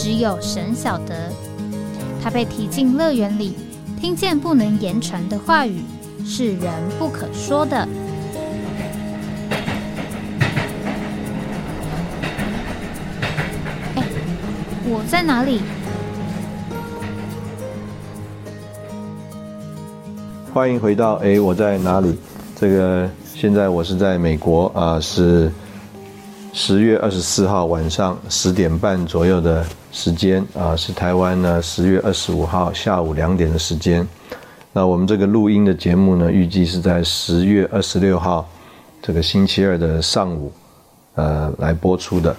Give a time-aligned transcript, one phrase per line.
[0.00, 1.28] 只有神晓得，
[2.22, 3.56] 他被提进乐园里，
[4.00, 5.82] 听见不能言传的话语，
[6.24, 7.76] 是人不可说的。
[13.96, 14.04] 哎，
[14.84, 15.60] 我在哪里？
[20.54, 22.16] 欢迎回到哎，我在哪里？
[22.54, 25.50] 这个现在我是在美国啊，是。
[26.54, 34.06] 十月二十四号晚上十点半左右的时间啊，是台湾呢十月二十五号下午两点的时间。
[34.72, 38.48] 那我们这个录音的节目呢，预计是在十月二十六号
[39.02, 40.52] 这个星期二的上午，
[41.14, 42.36] 呃，来播出的。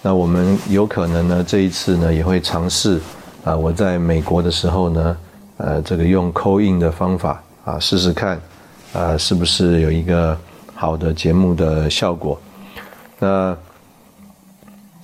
[0.00, 3.00] 那我们有可能呢，这一次呢也会尝试
[3.42, 5.16] 啊，我在美国的时候呢，
[5.56, 8.40] 呃，这个用扣印的方法啊，试试看
[8.92, 10.38] 啊，是不是有一个
[10.74, 12.40] 好的节目的效果。
[13.18, 13.56] 那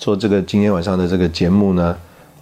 [0.00, 1.94] 做这个今天晚上的这个节目呢，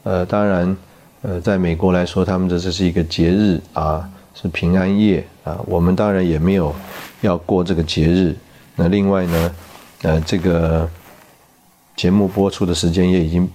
[0.05, 0.77] 呃，当然，
[1.23, 5.59] 呃，在美国来说，他们这这是一个节日啊，是平安夜啊。
[5.67, 6.73] 我们当然也没有
[7.21, 8.33] 要过这个节日。
[8.77, 9.55] 那另外呢，
[10.03, 10.89] 呃，这个
[11.97, 13.51] 节目播出的时间也已经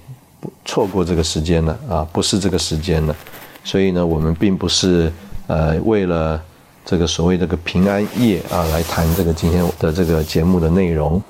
[0.66, 3.16] 错过这个时间了啊，不是这个时间了。
[3.64, 5.10] 所以呢，我们并不是
[5.48, 6.44] 呃为了
[6.86, 11.24] 这个所谓这个平安夜啊来谈这个今天的这个节目的内容。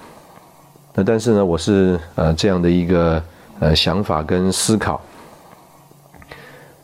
[0.95, 3.19] 那但是呢，我是呃这样的一个
[3.59, 5.01] 呃想法跟思考，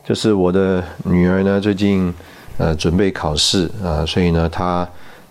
[0.04, 2.12] 就是我的女儿呢最近
[2.58, 4.88] 呃准备考试啊，所以呢她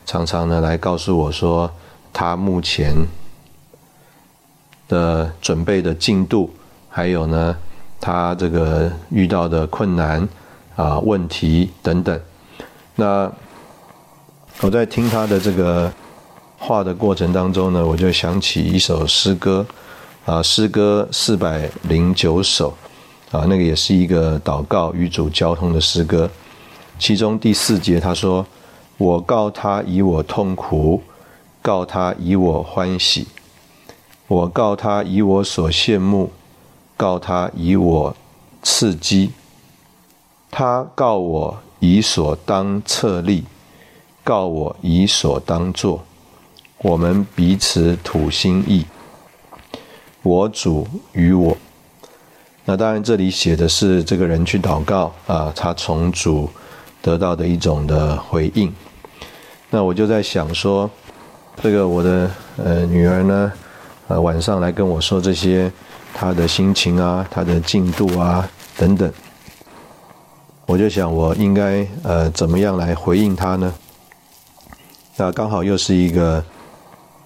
[0.06, 1.68] 常常呢来告诉我说
[2.12, 2.94] 她目前
[4.86, 6.48] 的准备的进度，
[6.88, 7.56] 还有呢
[8.00, 10.28] 她这个遇到的困难
[10.76, 12.20] 啊问题等等。
[12.94, 13.28] 那
[14.60, 15.92] 我在听她的这个。
[16.58, 19.64] 画的过程当中呢，我就想起一首诗歌，
[20.26, 22.76] 啊，诗歌四百零九首，
[23.30, 26.28] 啊，那个也是一个祷告与主交通的诗歌。
[26.98, 28.44] 其中第四节他说
[28.98, 31.00] ：“我告他以我痛苦，
[31.62, 33.24] 告他以我欢喜；
[34.26, 36.32] 我告他以我所羡慕，
[36.96, 38.16] 告他以我
[38.64, 39.30] 刺激。
[40.50, 43.44] 他告我以所当策立，
[44.24, 46.04] 告我以所当做。”
[46.80, 48.86] 我们彼此吐心意，
[50.22, 51.56] 我主与我。
[52.64, 56.48] 那当然，这里写的是这个人去祷告啊，他从主
[57.02, 58.72] 得到的一种的回应。
[59.70, 60.88] 那我就在想说，
[61.60, 63.52] 这个我的呃女儿呢，
[64.06, 65.72] 呃晚上来跟我说这些
[66.14, 69.12] 她的心情啊，她的进度啊等等，
[70.64, 73.74] 我就想我应该呃怎么样来回应她呢？
[75.16, 76.44] 那刚好又是一个。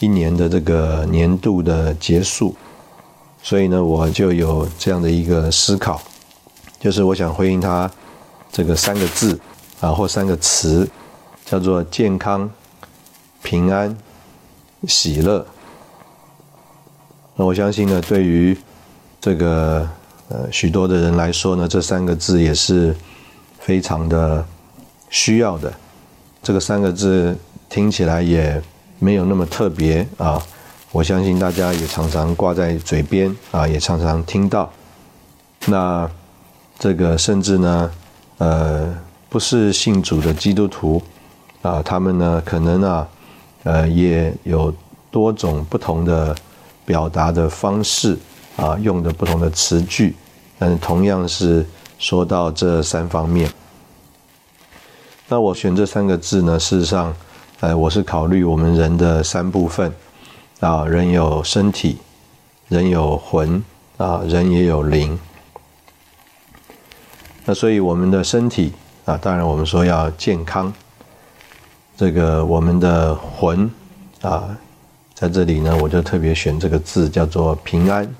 [0.02, 2.56] 一年的这个年度的结束，
[3.40, 6.02] 所以呢，我就有这样的一个思考，
[6.80, 7.88] 就是我想回应他
[8.50, 9.38] 这个三个字
[9.80, 10.88] 啊，或三个词，
[11.44, 12.50] 叫做健康、
[13.44, 13.96] 平安、
[14.88, 15.46] 喜乐。
[17.36, 18.58] 那我相信呢，对于
[19.20, 19.88] 这个
[20.30, 22.92] 呃许多的人来说呢，这三个字也是
[23.60, 24.44] 非常的
[25.10, 25.72] 需要的。
[26.42, 27.38] 这个三个字
[27.68, 28.60] 听起来也。
[29.02, 30.40] 没有那么特别啊，
[30.92, 34.70] 我相信大家也常常挂在嘴边啊，也常常听到。
[35.66, 36.08] 那
[36.78, 37.90] 这个甚至呢，
[38.38, 38.96] 呃，
[39.28, 41.02] 不是信主的基督徒
[41.62, 43.08] 啊，他们呢可能啊，
[43.64, 44.72] 呃，也有
[45.10, 46.32] 多种不同的
[46.84, 48.16] 表达的方式
[48.54, 50.14] 啊，用的不同的词句，
[50.60, 51.66] 但是同样是
[51.98, 53.50] 说到这三方面。
[55.26, 57.12] 那我选这三个字呢，事实上。
[57.62, 59.94] 呃，我是考虑我们人的三部分
[60.58, 61.96] 啊，人有身体，
[62.66, 63.62] 人有魂
[63.98, 65.16] 啊，人也有灵。
[67.44, 68.72] 那所以我们的身体
[69.04, 70.72] 啊，当然我们说要健康。
[71.96, 73.70] 这个我们的魂
[74.22, 74.56] 啊，
[75.14, 78.12] 在这里呢，我就特别选这个字叫做平安。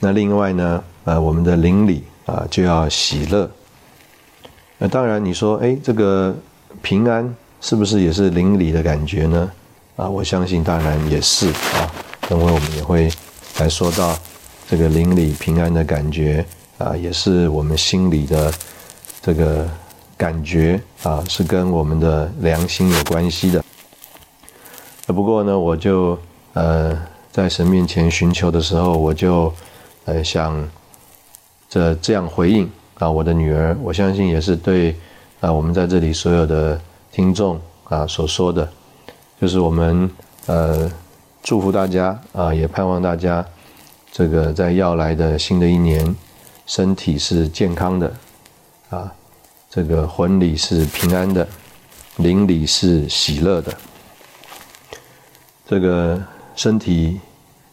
[0.00, 3.50] 那另外呢，呃，我们的灵里啊，就要喜乐。
[4.78, 6.34] 那当然你说，哎，这个
[6.80, 7.36] 平安。
[7.60, 9.50] 是不是也是邻里的感觉呢？
[9.96, 11.90] 啊，我相信当然也是啊。
[12.28, 13.10] 等会我们也会
[13.58, 14.16] 来说到
[14.68, 16.44] 这个邻里平安的感觉
[16.76, 18.52] 啊，也是我们心里的
[19.22, 19.66] 这个
[20.16, 23.64] 感觉啊，是跟我们的良心有关系的。
[25.06, 26.18] 不过呢，我就
[26.52, 26.96] 呃
[27.32, 29.52] 在神面前寻求的时候，我就
[30.04, 30.68] 呃想
[31.68, 34.94] 这这样回应啊，我的女儿，我相信也是对
[35.40, 36.78] 啊我们在这里所有的
[37.10, 38.68] 听众啊所说的，
[39.40, 40.10] 就是我们
[40.46, 40.90] 呃
[41.42, 43.44] 祝福大家啊，也盼望大家
[44.12, 46.14] 这个在要来的新的一年。
[46.66, 48.12] 身体是健康的，
[48.90, 49.10] 啊，
[49.70, 51.48] 这个婚礼是平安的，
[52.16, 53.74] 邻里是喜乐的。
[55.66, 56.22] 这个
[56.54, 57.18] 身体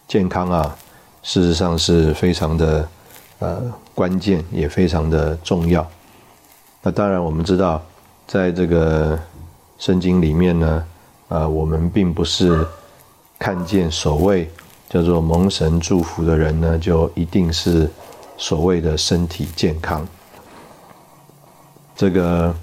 [0.08, 0.78] 健康啊，
[1.24, 2.88] 事实上是非常的
[3.40, 5.86] 呃关键，也非常的重要。
[6.82, 7.84] 那当然，我们知道，
[8.28, 9.20] 在这个
[9.78, 10.86] 圣经里面呢，
[11.30, 12.66] 啊，我们并不是
[13.40, 14.50] 看见所谓
[14.90, 17.90] 叫做蒙神祝福的人呢，就一定是。
[18.38, 20.06] 所谓的身体健康，
[21.96, 22.54] 这个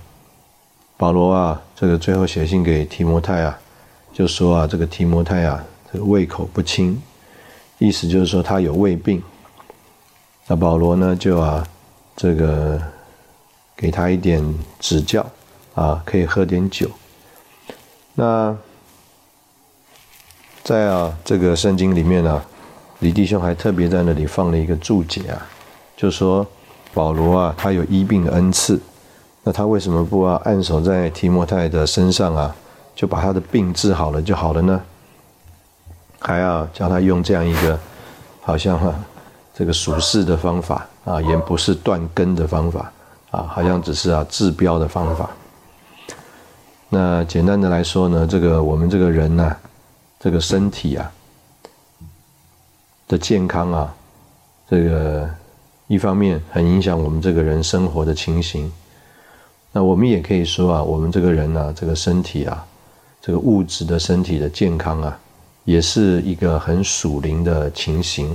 [0.98, 3.58] 保罗啊，这个最后写信给提摩太啊，
[4.12, 7.00] 就说啊，这个提摩太啊，这个胃口不清，
[7.78, 9.22] 意思就是说他有胃病。
[10.46, 11.66] 那保罗呢，就啊，
[12.14, 12.78] 这个
[13.74, 14.44] 给他一点
[14.78, 15.24] 指教
[15.74, 16.90] 啊，可以喝点酒。
[18.14, 18.56] 那
[20.62, 22.42] 在啊这个圣经里面呢，
[23.00, 25.46] 李弟兄还特别在那里放了一个注解啊。
[25.96, 26.46] 就说
[26.92, 28.80] 保罗啊，他有医病的恩赐，
[29.42, 32.54] 那他为什么不啊按手在提摩太的身上啊，
[32.94, 34.80] 就把他的病治好了就好了呢？
[36.20, 37.78] 还要叫他用这样一个
[38.40, 38.94] 好像哈
[39.54, 42.92] 这个属世的方法啊，也不是断根的方法
[43.30, 45.28] 啊，好像只是啊治标的方法。
[46.94, 49.56] 那简单的来说呢，这个我们这个人呢，
[50.20, 51.10] 这个身体啊
[53.08, 53.94] 的健康啊，
[54.68, 55.26] 这个。
[55.88, 58.72] 一方面很影响我们这个人生活的情形，
[59.72, 62.64] 那我们也可以说啊，我们这个人呢，这个身体啊，
[63.20, 65.18] 这个物质的身体的健康啊，
[65.64, 68.34] 也是一个很属灵的情形。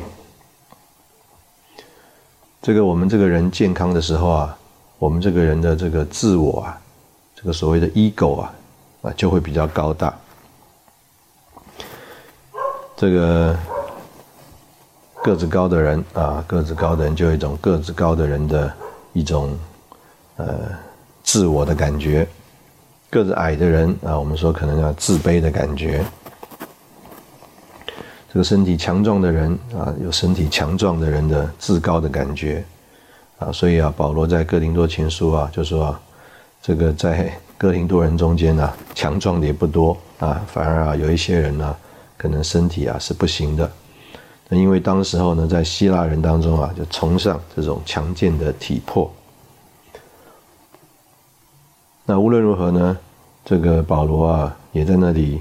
[2.62, 4.56] 这个我们这个人健康的时候啊，
[5.00, 6.80] 我们这个人的这个自我啊，
[7.38, 8.54] 这个所谓的 ego 啊，
[9.04, 10.14] 啊就会比较高大。
[12.98, 13.56] 这个。
[15.24, 18.72] 个子高的人啊，个子高的人就有一种个子高的人的
[19.12, 19.60] 一种
[20.38, 20.70] 呃
[21.22, 22.26] 自我的感觉；
[23.10, 26.02] 个子矮的人啊，我们说可能要自卑的感觉。
[28.32, 32.64] 这个身体强壮的人啊，有身体强壮的人的自高的感觉
[33.38, 36.02] 啊，所以啊，保罗在哥林多前书啊就说啊，
[36.68, 41.74] 这个在哥林多人中间呢，强壮的也不多啊，反而啊有一些人呢，
[42.18, 43.72] 可能身体啊是不行的。
[44.50, 49.10] 那因为当时候呢，在希腊人当中啊，就崇尚这种强健的体魄。
[52.06, 52.98] 那无论如何呢，
[53.46, 55.40] 这个保罗啊，也在那里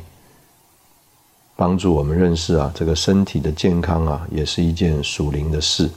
[1.57, 5.91] 帮助我们认识啊，这个身体的健康啊，也是一件属灵的事。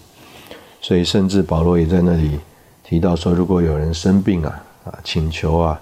[0.82, 2.40] 所以，甚至保罗也在那里
[2.84, 5.80] 提到说，如果有人生病啊，啊，请求啊，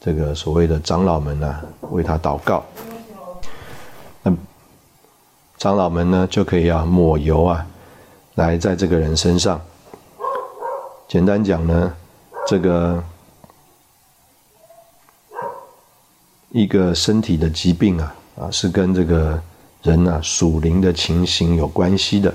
[0.00, 1.60] 这个所谓的长老们呢，
[1.90, 2.64] 为他祷告。
[5.58, 7.66] 长老们呢，就可以啊抹油啊，
[8.34, 9.58] 来在这个人身上。
[11.08, 11.94] 简单讲呢，
[12.46, 13.02] 这个
[16.50, 19.40] 一个身体的疾病啊，啊是跟这个
[19.82, 22.34] 人啊属灵的情形有关系的，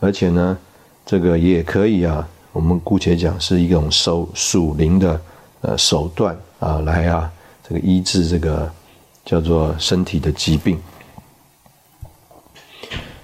[0.00, 0.58] 而且呢，
[1.06, 5.20] 这个也可以啊，我们姑且讲是一种手属灵的
[5.60, 7.30] 呃手段啊，来啊
[7.62, 8.68] 这个医治这个
[9.24, 10.76] 叫做身体的疾病。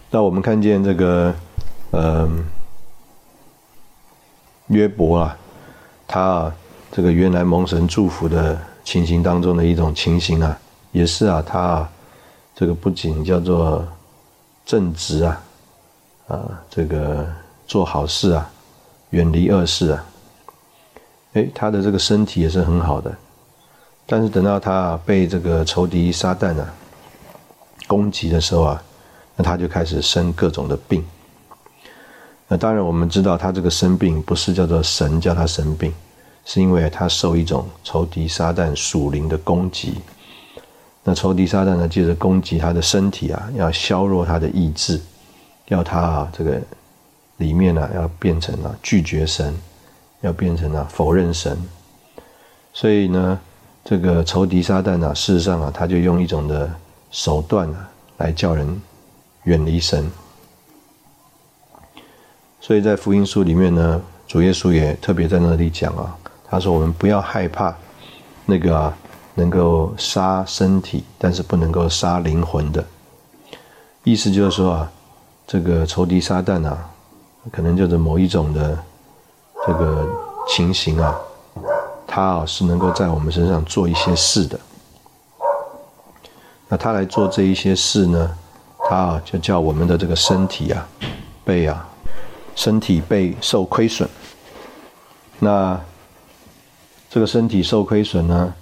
[0.09, 1.35] 那我们看见这个，
[1.91, 2.45] 嗯，
[4.69, 5.37] 约伯啊，
[6.07, 6.55] 他啊，
[6.93, 10.57] 这个原来蒙神祝福的情形当中的一种情形啊，
[10.93, 11.89] 也是啊，他
[12.55, 13.85] 这个不仅叫做
[14.65, 15.43] 正直啊，
[16.29, 17.27] 啊，这个
[17.67, 18.49] 做好事啊，
[19.15, 20.05] 远离恶事啊，
[21.33, 23.17] 哎，他的这个身体也是很好的，
[24.07, 26.75] 但是等到他被这个仇敌撒旦啊
[27.87, 28.83] 攻击的时候啊。
[29.37, 31.05] 那他就开始生各种的病。
[32.47, 35.93] 那当然，我们知道他这个生病不是叫做神叫他生病，
[36.45, 39.95] 是因为他受一种仇敌撒旦属灵的攻击。
[41.03, 45.01] 那仇敌撒旦呢，借着攻击他的身体啊，要削弱他的意志，
[45.67, 46.63] 要他啊这个
[47.37, 49.55] 里面呢要变成了拒绝神，
[50.21, 51.57] 要变成了否认神。
[52.73, 53.39] 所以呢，
[53.85, 56.71] 这个仇敌撒旦呢，事实上啊，他就用一种的
[57.11, 57.89] 手段啊，
[58.19, 58.81] 来叫人。
[59.45, 60.11] 远离神，
[62.63, 66.17] 所以在福音书里面呢，主耶稣也特别在那里讲啊，
[66.49, 67.77] 他说我们不要害怕
[68.47, 68.97] 那个啊
[69.35, 72.83] 能够杀身体，但是不能够杀灵魂的。
[74.03, 74.93] 意思就是说啊，
[75.47, 76.91] 这个仇敌撒旦啊，
[77.53, 78.79] 可能就是某一种的
[79.67, 80.09] 这个
[80.49, 81.15] 情形啊，
[82.07, 84.59] 他啊是能够在我们身上做一些事的。
[86.69, 88.37] 那他来做这一些事呢，
[88.89, 90.89] 他啊就叫我们的这个身体啊，
[91.45, 91.87] 被啊，
[92.55, 94.09] 身体被受亏损。
[95.39, 95.79] 那
[97.11, 98.53] 这个身体受亏损呢，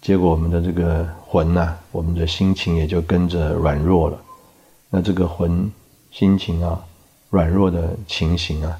[0.00, 4.18] 结果我们的这个魂呐，我们的心情也就跟着软弱了。
[4.88, 5.70] 那这个魂
[6.10, 6.80] 心情啊，
[7.32, 8.78] 软弱的情形啊，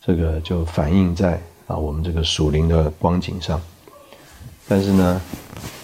[0.00, 3.60] 这个就反映在啊我们这个属灵的光景上。
[4.68, 5.20] 但是呢，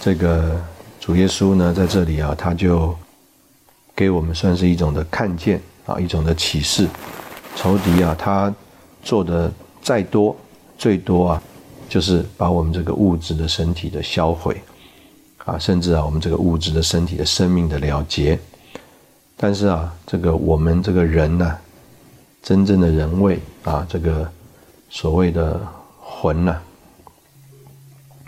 [0.00, 0.62] 这个。
[1.02, 2.94] 主耶稣呢，在这里啊，他就
[3.96, 6.87] 给我们算是一种的看见啊，一种的启示。
[7.56, 8.54] 仇敌啊，他
[9.02, 9.50] 做的
[9.82, 10.37] 再多，
[10.76, 11.42] 最多啊，
[11.88, 14.60] 就是把我们这个物质的身体的销毁
[15.46, 18.38] 啊，甚至啊，我们这个物质的身体的生命的了结。
[19.38, 21.58] 但是啊，这个我们这个人呢，
[22.42, 24.30] 真正的人位啊，这个
[24.88, 25.61] 所谓的
[26.00, 26.61] 魂呢，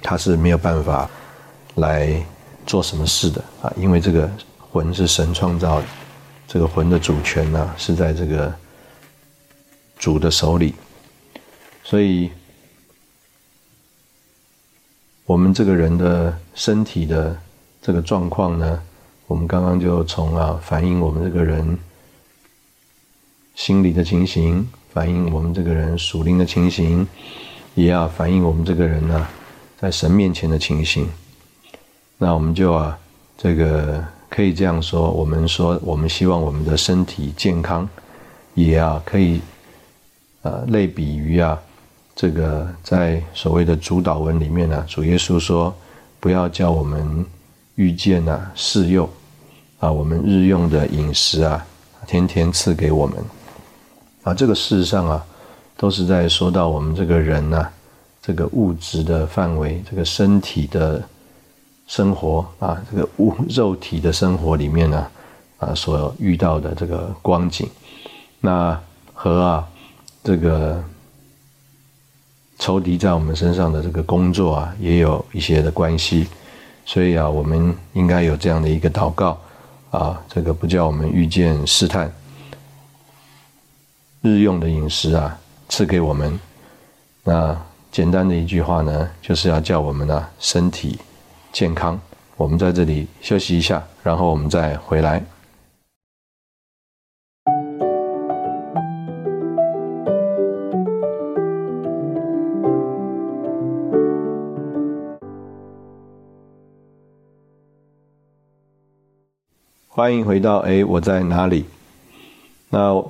[0.03, 1.09] 他是没有办法
[1.77, 2.25] 来。
[2.65, 3.73] 做什么事的啊？
[3.77, 4.31] 因为这个
[4.71, 5.87] 魂是神创造的，
[6.47, 8.55] 这个魂的主权呢是在这个
[9.99, 10.73] 主的手里，
[11.83, 12.31] 所以
[15.27, 17.37] 我们这个人的身体的
[17.83, 18.81] 这个状况呢，
[19.27, 21.77] 我们刚刚就从啊反映我们这个人
[23.65, 27.07] 心理的情形，反映我们这个人属灵的情形，
[27.77, 29.25] 也要反映我们这个人呢
[29.79, 31.09] 在神面前的情形。
[32.19, 32.99] 那我们就啊，
[33.39, 37.89] 这个可以这样说，我们说我们希望我们的身体健康，
[38.55, 39.41] 也啊可以，
[40.43, 41.57] 呃类比于啊，
[42.17, 45.73] 这个在所谓的主导文里面呢，主耶稣说，
[46.19, 47.25] 不要叫我们
[47.77, 49.09] 遇见啊试诱，
[49.79, 51.65] 啊我们日用的饮食啊，
[52.09, 53.17] 天天赐给我们，
[54.23, 55.25] 啊这个事实上啊，
[55.77, 57.69] 都是在说到我们这个人呢，
[58.23, 61.03] 这个物质的范围，这个身体的。
[61.89, 65.07] 生活啊，这个物肉体的生活里面呢，
[65.59, 67.69] 啊，所遇到的这个光景，
[68.41, 68.81] 那
[69.13, 69.69] 和啊
[70.25, 70.83] 这个
[72.59, 76.27] 仇敌在我们身上的这个工作啊，也有一些的关系，
[76.87, 79.39] 所以啊，我们应该有这样的一个祷告
[79.91, 82.11] 啊，这个不叫我们遇见试探，
[84.23, 85.37] 日用的饮食啊
[85.69, 86.39] 赐给我们，
[87.25, 87.61] 那
[87.91, 90.97] 简单的一句话呢，就是要叫我们呢身体。
[91.53, 92.01] 健康，
[92.37, 95.21] 我们在这里休息一下，然后我们再回来。
[109.89, 111.67] 欢迎回到哎，我在哪里？
[112.71, 113.05] 那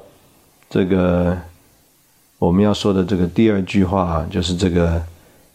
[0.73, 1.37] 这个
[2.39, 5.03] 我们要说的这个第二句话就是这个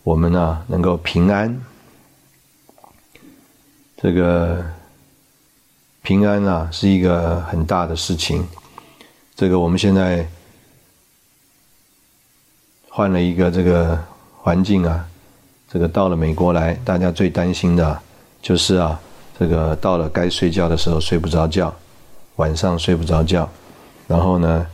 [0.03, 1.59] 我们呢能够平安。
[3.97, 4.63] 这个
[6.03, 8.47] 平安啊，是一个很大的事情。
[9.35, 10.23] 这个我们现在
[12.87, 13.99] 换了一个这个
[14.35, 15.03] 环境啊，
[15.67, 17.99] 这个到了美国来，大家最担心的
[18.39, 18.99] 就是啊，
[19.39, 21.73] 这个到了该睡觉的时候睡不着觉，
[22.35, 23.49] 晚上睡不着觉，
[24.07, 24.67] 然后呢，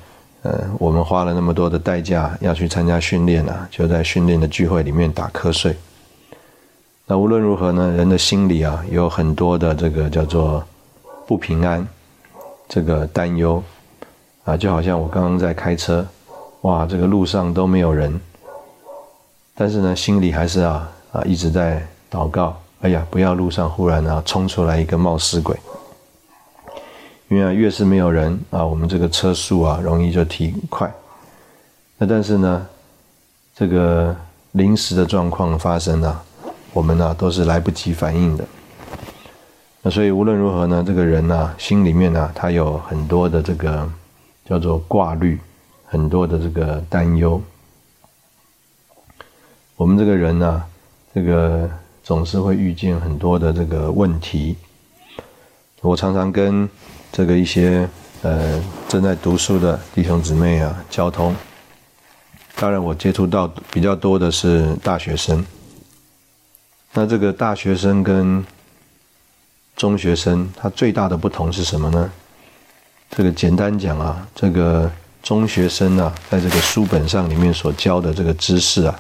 [0.44, 5.76] 呃，我们花了那么多的代价要去参加训练啊，就在训练的聚会里面打瞌睡。
[7.06, 10.64] 那无论如何呢，人的心里啊有很多的这个叫做
[11.26, 11.86] 不平安，
[12.70, 13.62] 这个担忧。
[14.46, 16.06] 啊，就好像我刚刚在开车，
[16.64, 18.20] 哇，这个路上都没有人，
[19.56, 21.82] 但是呢，心里还是啊啊一直在
[22.12, 25.56] 祷告，哎呀，不要路上忽然啊冲出来一个冒失鬼，
[27.34, 30.94] 因为啊越是没有人啊，我们这个车速啊容易就提快，
[31.98, 32.68] 那但是呢，
[33.56, 34.16] 这个
[34.52, 36.22] 临时的状况发生呢。
[36.74, 38.44] 我们呢都是来不及反应的，
[39.84, 43.88] 那所以无论如何呢，这个人呢心里面呢他有很多的这个
[44.44, 45.40] 叫做挂虑，
[45.86, 47.40] 很多的这个担忧。
[49.76, 50.64] 我们这个人呢，
[51.14, 51.70] 这个
[52.04, 54.56] 总是会遇见很多的这个问题。
[55.82, 56.68] 我常常跟
[57.14, 57.88] 这个一些
[58.24, 61.36] 呃正在读书的弟兄姊妹啊交通，
[62.56, 65.46] 当然我接触到比较多的是大学生。
[66.92, 68.44] 那这个大学生跟
[69.76, 72.12] 中学生，他最大的不同是什么呢？
[73.12, 74.92] 这个简单讲啊，这个
[75.22, 79.00] 中学生啊，在这个书本上里面所教的这个知识啊，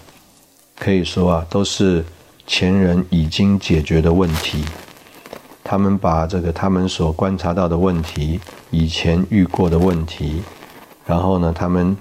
[0.78, 2.06] 可以说啊，都是
[2.46, 4.64] 前人已经解决的问题。
[5.64, 8.40] 他们把这个他们所观察到的问题，
[8.70, 10.44] 以前遇过的问题，
[11.06, 11.96] 然后呢，他们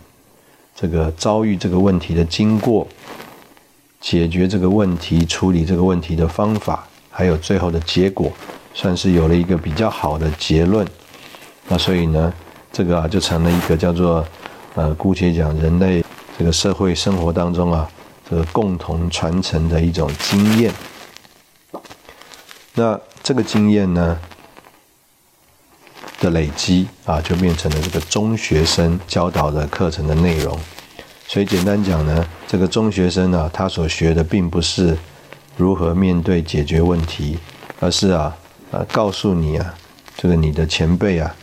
[0.75, 2.87] 这个遭遇这个问题的经过，
[4.01, 8.33] 解决这个问题、处理这个问题的方法，还有最后的结果，
[8.75, 10.87] 算是有了一个比较好的结论。
[11.69, 12.33] 那所以呢，
[12.73, 14.27] 这个啊就成了一个叫做
[14.75, 16.05] 呃，姑且讲人类
[16.37, 17.89] 这个社会生活当中啊，
[18.29, 20.73] 这个共同传承的一种经验。
[22.75, 24.19] 那这个经验呢
[26.21, 30.59] 的累积啊，就变成了这个中学生教导的课程的内容。
[31.27, 34.99] 所以简单讲呢，这个中学生呢，他所学的并不是
[35.57, 37.39] 如何面对解决问题，
[37.81, 38.37] 而是啊
[38.71, 39.75] 啊告诉你啊，
[40.17, 41.35] 这个你的前辈啊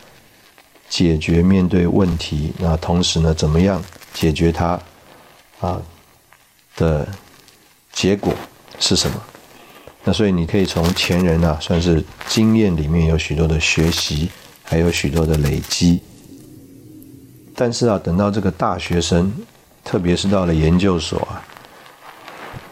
[0.89, 3.81] 解决面对问题，那同时呢，怎么样
[4.13, 4.79] 解决它
[5.59, 5.81] 啊
[6.75, 7.07] 的
[7.91, 8.33] 结果
[8.79, 9.21] 是什么？
[10.03, 14.29] 那所以你可以从前人啊，算是经验里面有许多的学习，
[14.63, 16.01] 还有许多的累积。
[17.53, 19.31] 但是啊，等到这个大学生，
[19.83, 21.43] 特别是到了研究所啊，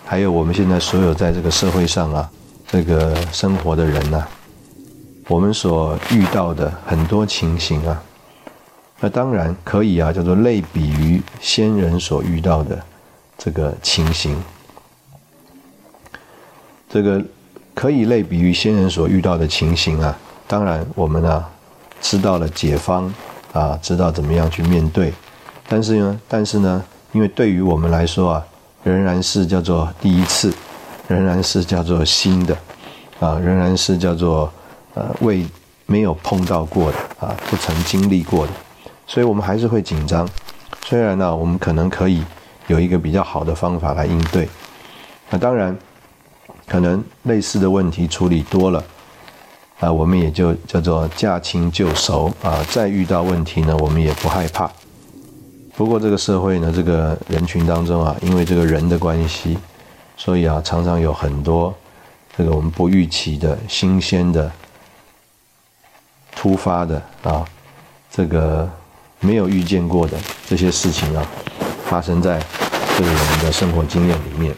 [0.06, 2.32] 还有我们现在所有在这个社会上啊，
[2.66, 4.26] 这个生活的人呐，
[5.28, 8.02] 我们所遇到的很多情形啊，
[9.02, 12.82] 那当然可以啊，叫做类比于先人所遇到的
[13.38, 14.42] 这个情形。
[16.90, 17.22] 这个
[17.76, 20.18] 可以类比于先人所遇到的情形啊，
[20.48, 21.46] 当然我们呢
[22.00, 23.14] 知道了解方
[23.52, 25.14] 啊，知道怎么样去面对，
[25.68, 28.46] 但是呢，但是呢，因为对于我们来说啊，
[28.84, 30.54] 仍然是叫做第一次，
[31.08, 32.58] 仍然是叫做新的，
[33.20, 34.52] 啊，仍然是叫做
[34.94, 35.46] 呃未
[35.86, 38.54] 没有碰到过的啊，不曾经历过的，
[39.06, 40.28] 所以我们还是会紧张。
[40.86, 42.24] 虽然呢，我们可能可以
[42.68, 44.48] 有一个比较好的方法来应对，
[45.30, 45.78] 那当然。
[46.68, 48.84] 可能类似的问题处理多了，
[49.80, 52.62] 啊，我们也就叫做驾轻就熟啊。
[52.70, 54.70] 再遇到问题呢，我们也不害怕。
[55.78, 59.58] 不过这个社会呢，这个人群当中啊，因为这个人的关系，
[60.18, 61.74] 所以啊，常常有很多
[62.36, 64.52] 这个我们不预期的新鲜的、
[66.36, 67.46] 突发的啊，
[68.12, 68.70] 这个
[69.22, 71.26] 没有遇见过的这些事情啊，
[71.86, 72.44] 发生在
[72.98, 74.54] 这个我们的生活经验里面。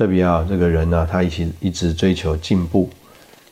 [0.00, 2.88] 特别啊，这个人呢，他一直一直追求进步。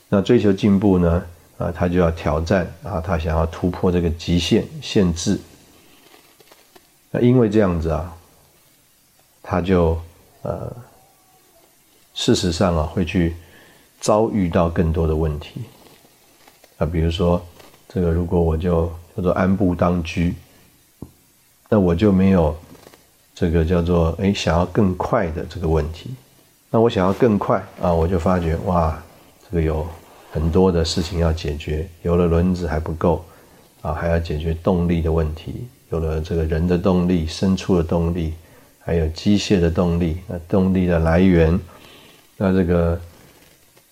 [0.07, 1.23] 那追求进步呢，
[1.59, 5.39] 啊，他就要挑战啊，他想要突破这个极限限制。
[7.11, 8.17] 那因为这样子啊，
[9.43, 9.95] 他就
[10.41, 10.75] 呃，
[12.15, 13.35] 事实上啊，会去
[14.01, 15.61] 遭遇到更多的问题。
[16.79, 17.39] 啊，比如说
[17.87, 20.33] 这个，如果我就叫做安步当居，
[21.69, 22.57] 那我就没有
[23.35, 26.09] 这个叫做哎想要更快的这个问题。
[26.71, 28.95] 那我想要更快啊，我就发觉哇，
[29.49, 29.87] 这个有
[30.31, 31.87] 很多的事情要解决。
[32.03, 33.25] 有了轮子还不够
[33.81, 35.67] 啊，还要解决动力的问题。
[35.89, 38.35] 有了这个人的动力、牲畜的动力，
[38.77, 40.19] 还有机械的动力。
[40.27, 41.59] 那动力的来源，
[42.37, 43.01] 那这个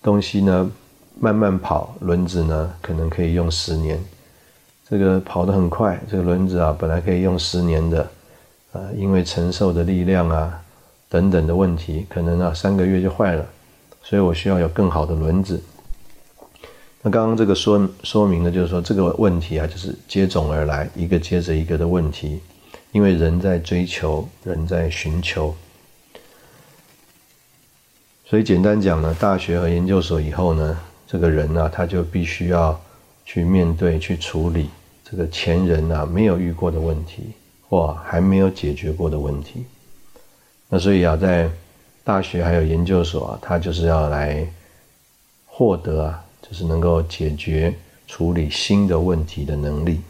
[0.00, 0.70] 东西呢，
[1.18, 4.00] 慢慢跑，轮子呢可能可以用十年。
[4.88, 8.08] 这个跑得很快，这个轮子啊本来可以用十年的，
[8.72, 10.62] 啊，因为承受的力量啊。
[11.08, 13.46] 等等的问题，可能啊三个月就坏了，
[14.02, 15.62] 所以我需要有更好的轮子。
[17.00, 22.40] 那刚刚这个说说明的就是说这个问题啊，就是接踵而来，一个接着一个的问题，
[22.92, 25.54] 因为人在追求，人在寻求，
[28.26, 32.78] 所以简单讲呢，大学和研究所以后呢，这个人呢，他就必须要
[33.24, 34.68] 去面对、去处理
[35.08, 37.32] 这个前人啊没有遇过的问题，
[37.68, 39.64] 或还没有解决过的问题。
[40.68, 41.50] 那所以啊，在
[42.04, 44.46] 大学还有研究所啊，他就是要来
[45.46, 47.74] 获得啊，就是能够解决
[48.06, 50.00] 处理新的问题的能力。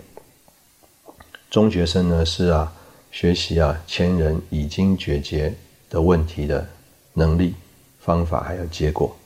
[1.48, 2.72] 中学生呢是啊，
[3.12, 5.54] 学习啊前人已经解决
[5.88, 6.66] 的问题的
[7.14, 7.54] 能力、
[8.00, 9.16] 方法还有结果。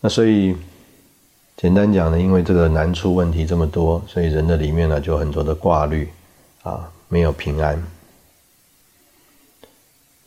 [0.00, 0.56] 那所以
[1.58, 6.08] 简单讲呢，因为这个难处问题这么多，所以人的里面呢就很多的挂虑
[6.62, 7.82] 啊，没有平安。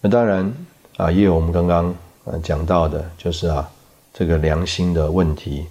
[0.06, 0.54] 那当然
[0.98, 3.72] 啊，也有我们刚刚呃讲到的，就是啊，
[4.14, 5.66] 这个良心的问题，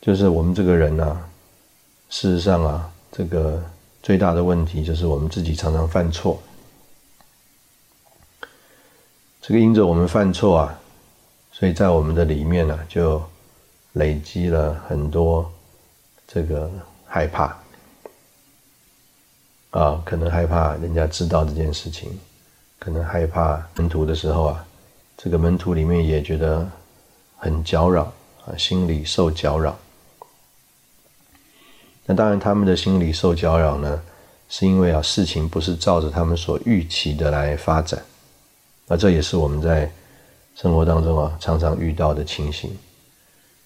[0.00, 1.22] 就是我们这个人呢，
[2.08, 3.62] 事实上啊，这个
[4.02, 6.42] 最大的问题就是我们自己常常犯错。
[9.42, 10.80] 这个因着我们犯错啊，
[11.52, 13.22] 所以在我们的里面呢，就
[13.92, 15.52] 累积了很多
[16.26, 16.70] 这个
[17.04, 17.54] 害怕。
[19.72, 22.18] 啊，可能害怕人家知道这件事情，
[22.78, 24.66] 可能害怕门徒的时候啊，
[25.16, 26.68] 这个门徒里面也觉得
[27.36, 28.12] 很搅扰
[28.46, 29.76] 啊，心里受搅扰。
[32.06, 34.02] 那当然，他们的心理受搅扰呢，
[34.50, 38.02] 是因为啊，事情不是照着他们所预期的来发展。
[38.86, 39.90] 那这也是我们在
[40.54, 42.70] 生活当中啊，常常遇到的情形。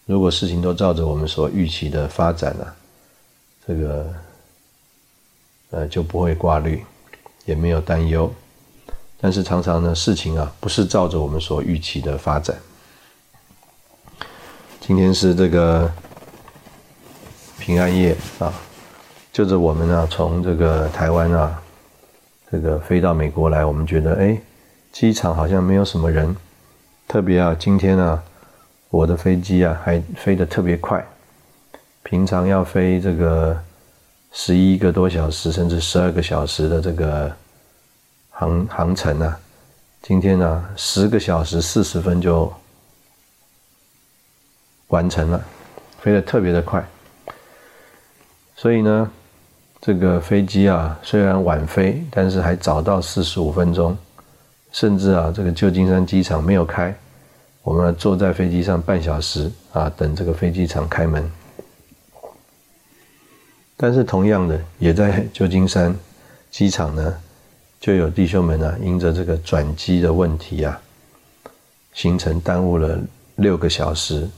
[0.07, 2.73] 如果事情都照着我们所预期的发展呢，
[3.67, 4.15] 这个
[5.71, 6.85] 呃就不会挂虑，
[7.45, 8.33] 也没有担忧。
[9.21, 12.57] 但是常常呢，事情啊不是照着我们所预期的发展。
[14.81, 15.91] 今天是这个。
[17.61, 18.51] 平安夜啊，
[19.31, 21.63] 就是我们呢从这个台湾啊，
[22.51, 24.41] 这个飞到美国来，我们觉得哎，
[24.91, 26.35] 机场好像没有什么人，
[27.07, 28.23] 特别啊，今天呢，
[28.89, 31.07] 我的飞机啊还飞得特别快，
[32.05, 33.55] 平常要飞这个
[34.33, 37.31] 十一个多小时甚至十二个小时的这个
[38.39, 39.37] 航航程啊，
[40.01, 42.53] 今天呢十个小时四十分就
[44.87, 45.45] 完成了，
[46.01, 46.87] 飞得特别的快。
[48.55, 49.11] 所以呢，
[49.81, 53.99] 这个飞机啊，虽然晚飞，但是还早到四十五分钟，
[54.71, 56.97] 甚至啊，这个旧金山机场没有开，
[57.63, 61.29] 我们坐在飞机上半小时啊，等这个飞机场开门。
[63.77, 65.93] 但是同样的，也在旧金山
[66.53, 67.21] 机场呢，
[67.81, 70.81] 就有弟兄们呢，因着这个转机的问题啊，
[71.93, 72.99] 行程耽误了
[73.37, 74.29] 六个小时，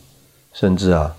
[0.52, 1.14] 甚至啊，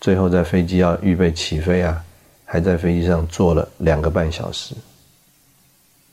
[0.00, 2.04] 最后在飞机要预备起飞啊。
[2.50, 4.74] 还在飞机上坐了两个半小时，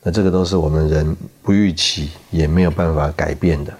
[0.03, 3.73] 那这个都是我们人不预期也没有办法改变的。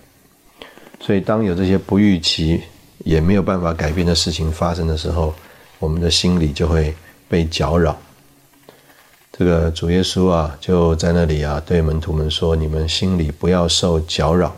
[1.02, 2.64] 所以，当有这些不预期
[3.00, 5.36] 也没有办法改变的事情发生的时候，
[5.80, 6.96] 我们的心里就会
[7.28, 8.00] 被搅扰。
[9.38, 14.56] 这个主耶稣啊，就在那里啊，对门徒们说：“你们心里不要受搅扰，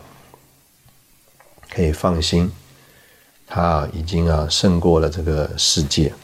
[1.68, 2.52] 可以放心，
[3.44, 6.14] 他已经啊胜过了这个世界。”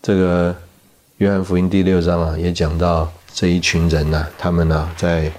[0.00, 0.54] 这个
[1.16, 5.32] 约翰福音第六章啊，也讲到这一群人呐，他们呢在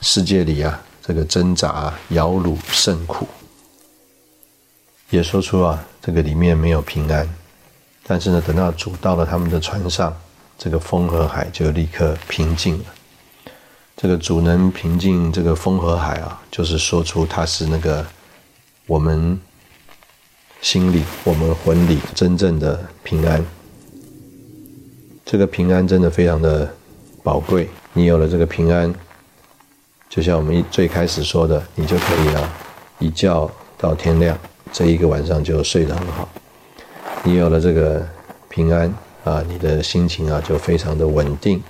[0.00, 3.28] 世界里啊，这个挣扎、摇橹、甚苦，
[5.10, 7.32] 也说出啊，这个里面没有平安。
[8.06, 10.14] 但是呢，等到主到了他们的船上，
[10.58, 12.84] 这个风和海就立刻平静了。
[13.96, 18.04] 这个主能平静这个风和海啊，就是说出他是那个
[18.86, 19.40] 我们
[20.60, 23.42] 心里、我们魂里真正的平安。
[25.24, 26.68] 这个平安真的非常的
[27.22, 27.70] 宝贵。
[27.94, 28.92] 你有了这个平安，
[30.10, 32.52] 就像我们一最开始说的，你就可以啊，
[32.98, 34.36] 一觉到天亮，
[34.72, 36.28] 这一个晚上就睡得很好。
[37.26, 38.06] 你有了这个
[38.50, 38.92] 平安
[39.24, 41.62] 啊，你的心情啊就非常的稳定，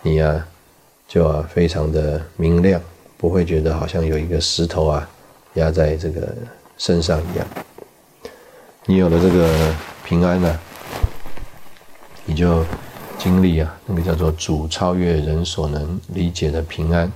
[0.00, 0.46] 你呀
[1.08, 2.80] 就啊非常的明亮，
[3.18, 5.10] 不会觉得好像有一个石头啊
[5.54, 6.32] 压在这个
[6.78, 7.44] 身上一样。
[8.86, 10.58] 你有了这个平安呢？
[12.24, 12.64] 你就
[13.18, 17.10] 经历啊，那个叫做主超越人所能理解的平安，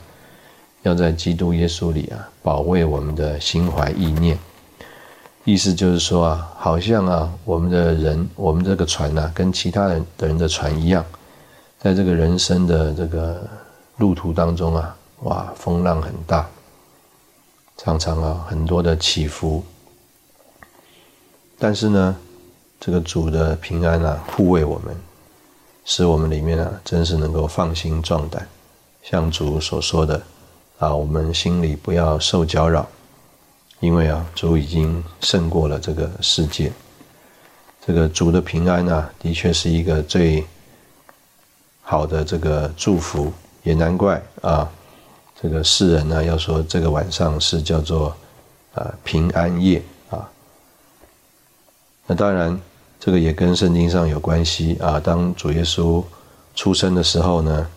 [0.83, 4.37] 要在基督耶稣里啊，保卫我们的心怀意念。
[5.45, 11.05] 意思就是说啊，好像啊，我们的人，我们这个船呢，跟其他人的人的船一样，
[11.79, 13.43] 在这个人生的这个
[13.99, 16.47] 路途当中啊，哇，风浪很大，
[17.77, 19.63] 常常啊，很多的起伏。
[21.59, 22.17] 但是呢。
[22.81, 24.95] 这个主的平安啊，护卫我们，
[25.87, 28.47] 使我们里面啊，真是能够放心壮胆。
[29.03, 30.21] 像主所说的
[30.79, 32.87] 啊，我们心里不要受搅扰，
[33.85, 36.73] 因为啊，主已经胜过了这个世界。
[37.87, 40.45] 这个主的平安啊，的确是一个最
[41.83, 44.71] 好的这个祝福，也难怪啊，
[45.41, 48.17] 这个世人呢要说这个晚上是叫做
[48.75, 50.29] 啊平安夜啊。
[52.07, 52.61] 那当然。
[53.01, 54.99] 这个也跟圣经上有关系啊。
[54.99, 56.03] 当主耶稣
[56.55, 57.69] 出生的时候呢，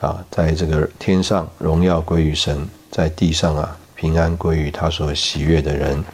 [0.00, 6.04] 啊，在这个天上荣耀归于神，在地上啊平安归于他所喜悦的人。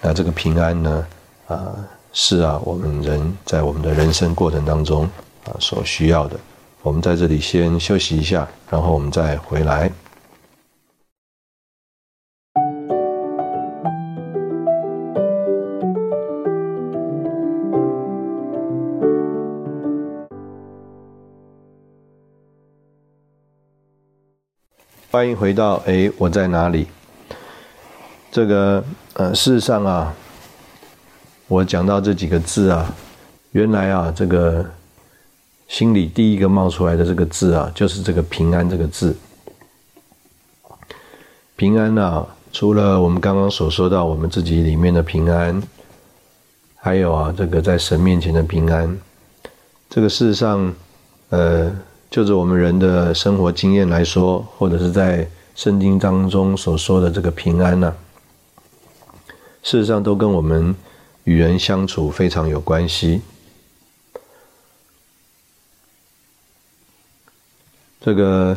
[0.00, 1.06] 那这个平安呢，
[1.46, 1.72] 啊，
[2.12, 5.04] 是啊，我们人在我们的人生过程当中
[5.44, 6.36] 啊所需要的。
[6.82, 9.88] 我们在这里先休息一下，然后我们再回来。
[25.16, 26.86] 欢迎回到哎，我在哪里？
[28.30, 30.14] 这个呃，事实上啊，
[31.48, 32.94] 我讲到这几个字啊，
[33.52, 34.62] 原来啊，这个
[35.68, 39.16] 心里第一个冒出来的这个字啊，就是这个“平安”这个字。
[41.56, 45.62] 平安啊，除了我们刚刚所说到我们自己里面的平安，
[46.74, 48.98] 还有啊，这个在神面前的平安。
[49.88, 50.74] 这个事实上，
[51.30, 51.74] 呃，
[52.10, 57.94] 就是我们人的生活经验来说，或者是在圣经当中所说的这个平安呢，
[59.62, 60.74] 事实上都跟我们。
[61.26, 63.20] 与人相处非常有关系。
[68.00, 68.56] 这个，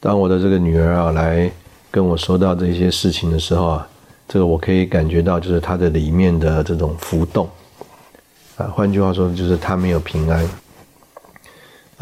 [0.00, 1.52] 当我的这个女儿啊来
[1.90, 3.86] 跟我说到这些事情的时候啊，
[4.26, 7.46] 这个我可以感觉到，就是她的里面的这种浮动。
[8.56, 10.48] 啊，换句话说，就是她没有平安。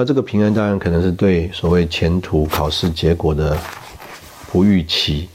[0.00, 3.58] 那这个平安当然可能是对所谓前途考试结果的
[4.52, 5.28] 不预期。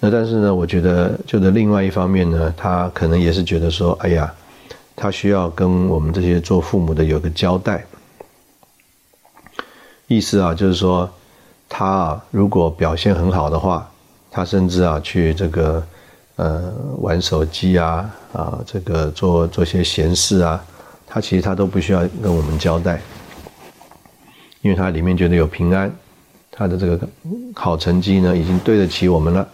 [0.00, 4.32] 那但是呢，我觉得就的另外一方面呢，他可能也是觉得说，哎呀，
[4.96, 7.84] 他需要跟我们这些做父母的有个交代。
[10.06, 11.06] 意思啊，就是说，
[11.68, 13.86] 他啊，如果表现很好的话，
[14.30, 15.86] 他甚至啊去这个
[16.36, 20.64] 呃玩手机啊啊这个做做些闲事啊，
[21.06, 23.02] 他其实他都不需要跟我们交代，
[24.68, 25.90] 因为他里面觉得有平安，
[26.50, 27.08] 他的这个
[27.54, 29.48] 好成绩呢，已经对得起我们了。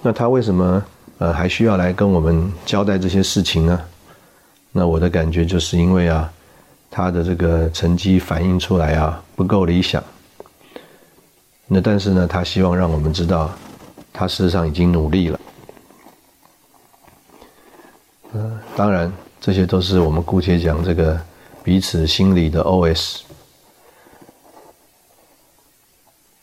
[0.00, 0.82] 那他为什么
[1.18, 3.78] 呃还需要来跟我们交代这些事情呢？
[4.72, 6.32] 那我的感觉就是因为啊，
[6.90, 10.02] 他的这个成绩反映出来啊不够理想。
[11.66, 13.50] 那但是呢，他希望让我们知道，
[14.10, 15.40] 他事实上已经努力了。
[18.32, 21.20] 嗯，当然这些都是我们姑且讲这个
[21.62, 23.20] 彼此心里的 OS。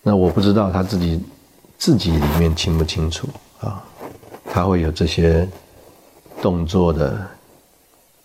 [0.01, 1.21] 那我不知道他自己
[1.77, 3.27] 自己里面清不清楚。
[3.59, 3.83] 啊，
[4.51, 5.47] 他会有这些
[6.41, 7.25] 动作的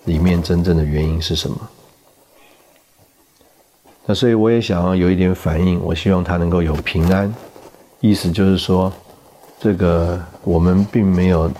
[0.05, 1.57] 里面真正的原因是什么？
[4.05, 7.33] 那所以我也想要有一点反应，我希望他能够有平安。
[8.01, 8.93] 意思就是说，
[9.61, 11.51] 这个我们并没有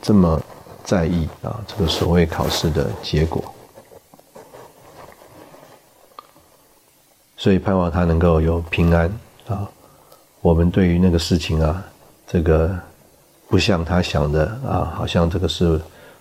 [0.00, 0.40] 这么
[0.82, 3.44] 在意啊，这个所谓考试的结果。
[7.36, 9.12] 所以盼望他能够有平安
[9.48, 9.68] 啊。
[10.40, 11.84] 我们对于那个事情啊，
[12.26, 12.74] 这个。
[13.48, 15.78] 不像他想的啊，好像这个是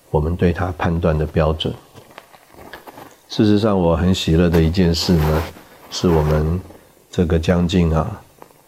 [0.09, 1.73] 我们对他判断的标准。
[3.29, 5.43] 事实上，我很喜乐的一件事呢，
[5.89, 6.59] 是我们
[7.09, 8.21] 这个将近啊，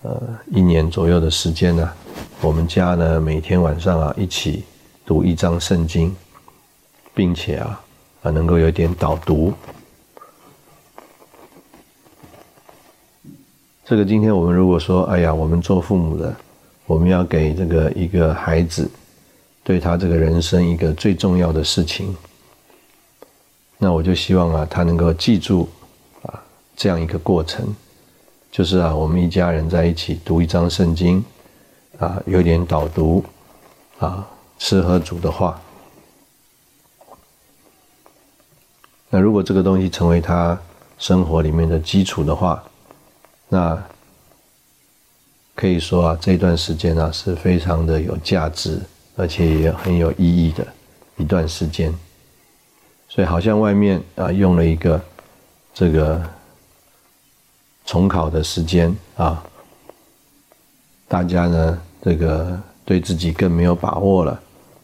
[0.03, 0.17] 呃，
[0.49, 1.91] 一年左右的时间呢，
[2.39, 4.63] 我们家呢每天晚上啊一起
[5.05, 6.15] 读一章圣经，
[7.13, 7.83] 并且啊
[8.21, 9.51] 啊能够有点导读。
[13.85, 16.33] 这个今天我们如果说，哎呀，我们做父母的。
[16.85, 18.89] 我们要给这个一个孩子，
[19.63, 22.13] 对他这个人生一个最重要的事情，
[23.77, 25.67] 那我就希望啊，他能够记住
[26.23, 26.43] 啊
[26.75, 27.73] 这样一个过程，
[28.51, 31.23] 就是啊，我们一家人在一起读一张圣经，
[31.99, 33.23] 啊，有点导读，
[33.99, 34.27] 啊，
[34.59, 35.59] 吃喝主的话。
[39.09, 40.59] 那如果这个东西成为他
[40.97, 42.61] 生活里面的基础的话，
[43.53, 43.83] 那。
[45.55, 48.81] 可以说啊，这段时间啊是非常的有价值，
[49.15, 50.65] 而且也很有意义的
[51.15, 51.93] 一段时间。
[53.07, 54.99] 所以好像外面啊用了一个
[55.71, 56.19] 这个
[57.85, 59.43] 重考的时间啊，
[61.07, 64.41] 大家呢这个对自己更没有把握了，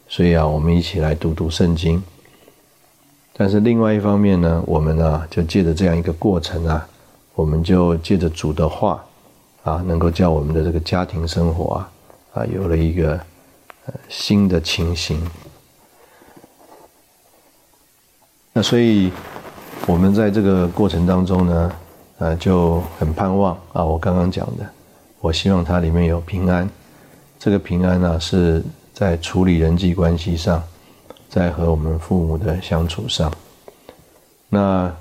[0.07, 2.01] 所以啊我们一起来读读圣经。
[3.33, 6.87] 但是另外一方面呢，我们呢就借着这样一个过程啊，
[7.39, 9.03] 我们就借着主的话。
[9.63, 11.91] 啊，能够叫我们的这个家庭生活啊，
[12.33, 13.19] 啊，有了一个
[14.07, 15.21] 新的情形。
[18.53, 19.11] 那所以，
[19.85, 21.71] 我们在这个过程当中呢，
[22.19, 24.65] 呃，就很盼望啊，我刚刚讲的，
[25.19, 26.67] 我希望它里面有平安。
[27.37, 30.63] 这个平安呢，是在处理人际关系上，
[31.29, 33.31] 在和我们父母的相处上。
[34.47, 34.91] 那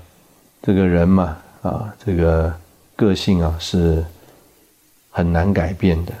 [0.61, 2.53] 这个人嘛，啊，这个
[2.95, 4.05] 个性啊，是。
[5.11, 6.13] 很难改变的。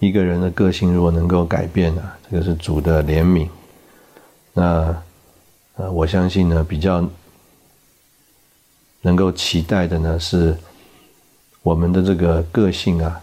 [0.00, 3.48] 一个人的个性如果能够改变呢，这个是主的怜悯。
[4.54, 5.02] 那
[5.76, 7.06] 呃，我相信呢，比较
[9.02, 10.56] 能够期待的呢，是
[11.62, 13.20] 我们的这个个性啊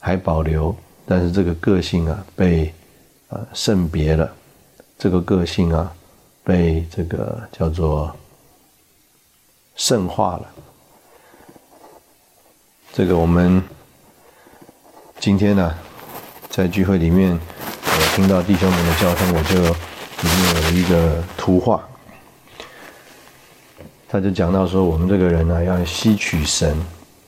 [0.00, 0.74] 还保留，
[1.06, 2.74] 但是这个个性啊被
[3.28, 4.30] 呃圣别了，
[4.98, 5.90] 这个个性啊
[6.42, 8.14] 被这个叫做
[9.82, 10.46] 圣化了。
[12.92, 13.60] 这个我们
[15.18, 15.74] 今天呢，
[16.48, 17.36] 在聚会里面
[17.84, 21.82] 我听到弟兄们的交通，我就里面有一个图画，
[24.08, 26.78] 他就讲到说，我们这个人呢，要吸取神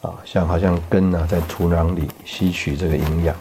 [0.00, 3.34] 啊，像好像根呢在土壤里吸取这个营养。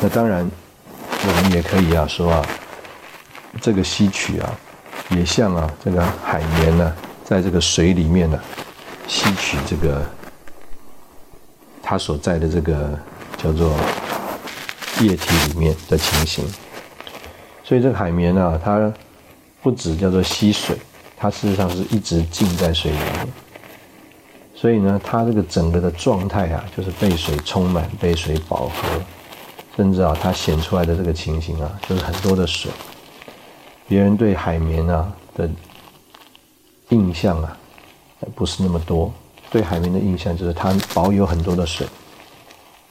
[0.00, 0.50] 那当然，
[1.24, 2.44] 我们也可以啊说啊，
[3.60, 4.58] 这个吸取啊，
[5.10, 6.92] 也像啊这个海绵呢，
[7.32, 8.38] 在这个水里面呢，
[9.08, 10.04] 吸取这个
[11.82, 12.98] 它所在的这个
[13.36, 13.74] 叫做。
[15.00, 16.44] 液体里面的情形，
[17.64, 18.92] 所以这个海绵啊，它
[19.60, 20.76] 不止叫做吸水，
[21.16, 23.26] 它事实上是一直浸在水里面。
[24.54, 29.02] 所以呢，它这个整个的状态啊，就是被水充满、被水饱和，
[29.76, 32.70] 甚至啊，它显出来的这个情形啊，就是很多的水。
[33.88, 35.50] 别人对海绵啊的
[36.92, 37.56] 印象啊，
[38.36, 39.12] 不是那么多，
[39.50, 41.86] 对海绵的印象就是它保有很多的水。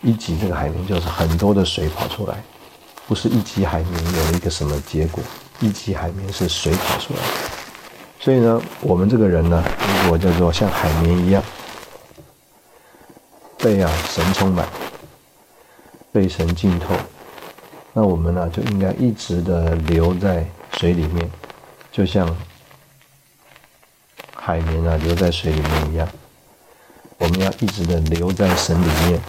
[0.02, 2.42] 一级这个海绵就是很多的水跑出来，
[3.08, 5.24] 不是一级海绵有一个什么结果，
[5.60, 7.20] 一级海绵是水跑出来。
[8.20, 9.64] 所以呢，我们这个人呢，
[10.04, 11.44] 如果叫做像海绵一样，
[13.60, 14.68] 被啊神充满，
[16.12, 16.96] 被神浸透，
[17.94, 21.30] 那我们呢就应该一直的留在水里面，
[21.92, 22.28] 就像
[24.44, 26.08] 海绵啊留在水里面一样，
[27.20, 29.22] 我们要一直的留在神里面。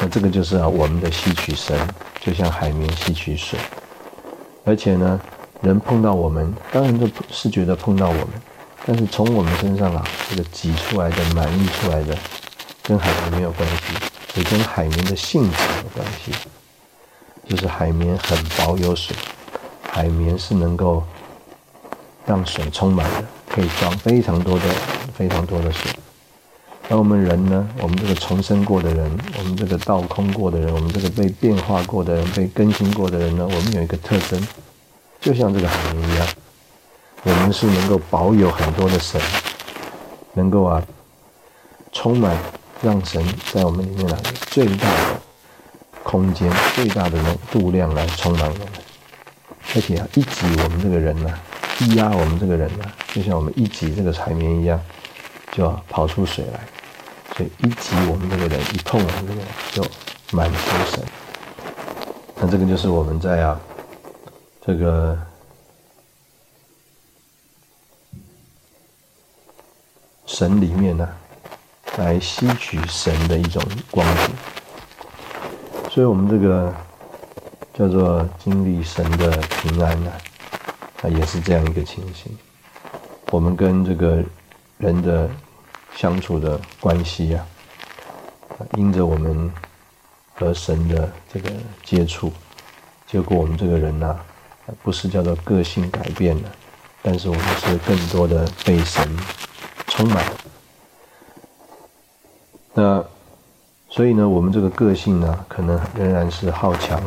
[0.00, 1.78] 那这个就是啊，我们的吸取神，
[2.18, 3.58] 就像海绵吸取水，
[4.64, 5.20] 而且呢，
[5.60, 8.28] 人碰到我们，当然都是觉得碰到我们，
[8.86, 12.16] 但是从我们身上啊，这个挤出来的、满溢出来的，
[12.82, 16.32] 跟海绵没有关系，也跟海绵的性质有关系，
[17.46, 19.14] 就是海绵很保有水，
[19.82, 21.04] 海绵是能够
[22.24, 24.64] 让水充满的，可以装非常多的、
[25.16, 25.88] 非常多的水。
[26.90, 27.66] 而我们人呢？
[27.80, 33.44] 我们这个重生过的人，我们这个倒空过的人，我们这个被变化过的人，被更新过的人呢？
[33.44, 34.48] 我们有一个特征，
[35.20, 36.26] 就像这个海绵一样，
[37.22, 39.20] 我们是能够保有很多的神，
[40.34, 40.82] 能够啊，
[41.92, 42.36] 充满
[42.82, 44.18] 让神在我们里面来
[44.50, 45.20] 最大的
[46.02, 47.18] 空间、最大的
[47.50, 48.68] 度量来充满我们，
[49.74, 51.32] 而且啊，一挤我们这个人呢，
[51.80, 54.80] 一压我们这个人呢，就像我们一挤这个海绵一样，
[55.52, 56.60] 就要跑出水来。
[57.36, 59.84] 所以一挤我们这个人，一碰我们这个人，就
[60.30, 60.56] 满出
[60.90, 61.04] 神。
[62.36, 63.60] 那这个就是我们在啊，
[64.64, 65.18] 这个
[70.26, 71.08] 神里面呢，
[71.96, 73.60] 来吸取神的一种
[73.90, 74.30] 光景。
[75.90, 76.72] 所以我们这个
[77.72, 80.18] 叫做经历神的平安呢，啊，
[81.08, 82.36] 也是这样一个情形。
[83.30, 84.22] 我们跟这个
[84.78, 85.30] 人的。
[85.96, 87.46] 相处的关系呀，
[88.76, 89.48] 因着我们
[90.34, 91.48] 和神的这个
[91.84, 92.32] 接触，
[93.06, 94.16] 结果我们这个人呐，
[94.82, 96.50] 不是叫做个性改变了，
[97.00, 99.08] 但是我们是更多的被神
[99.86, 100.24] 充满。
[102.72, 103.04] 那
[103.88, 107.00] 所以呢，我们这个个性呢，可能仍然是好强，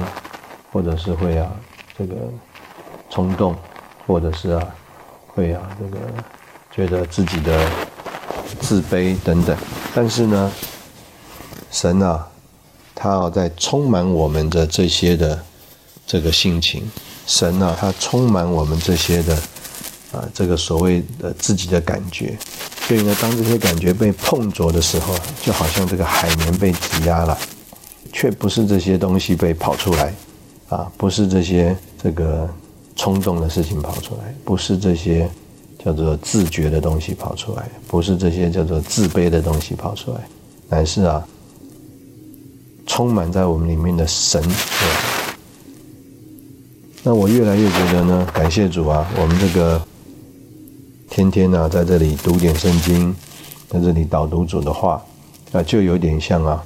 [0.71, 1.51] 或者是会啊
[1.97, 2.15] 这个
[3.10, 3.53] 冲动，
[4.08, 4.67] 或者是啊
[5.28, 6.00] 会啊这个
[6.74, 7.70] 觉得自己的。
[8.62, 9.56] 自卑等等，
[9.93, 10.52] 但是呢，
[11.70, 12.26] 神啊，
[12.96, 15.38] 他要在充满我们的这些的
[16.08, 16.89] 这个性情，
[17.26, 19.36] 神啊，他充满我们这些的
[20.13, 22.38] 啊，这个所谓的自己的感觉，
[22.88, 27.38] 所以呢，当这些感觉被碰着的时候，就好像这个海绵被挤压了，
[28.13, 30.13] 却不是这些东西被跑出来，
[30.70, 32.50] 啊，不是这些这个
[32.97, 35.29] 冲动的事情跑出来，不是这些。
[35.86, 40.27] 叫做自觉的东西跑出来，不是这些叫做自卑的东西跑出来，
[40.67, 41.25] 乃是啊，
[42.86, 44.43] 充满在我们里面的神。
[47.03, 49.81] 那我越来越觉得呢，感谢主啊，我们这个
[51.09, 53.15] 天天呢在这里读点圣经，
[53.69, 55.01] 在这里导读主的话，
[55.53, 56.61] 啊，就有点像啊，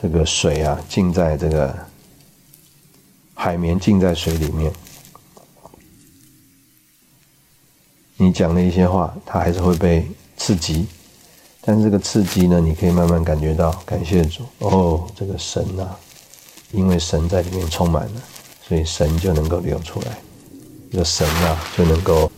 [0.00, 1.74] 这个水啊浸在这个
[3.34, 4.72] 海绵浸在水里面。
[8.22, 10.06] 你讲的一些话，它还是会被
[10.36, 10.86] 刺激，
[11.60, 15.88] 但是这个刺激呢，你可以慢慢感觉到，感谢主哦，这个神呐，
[16.70, 18.22] 因为神在里面充满了，
[18.64, 20.16] 所以神就能够流出来，
[20.92, 22.30] 这个神啊就能够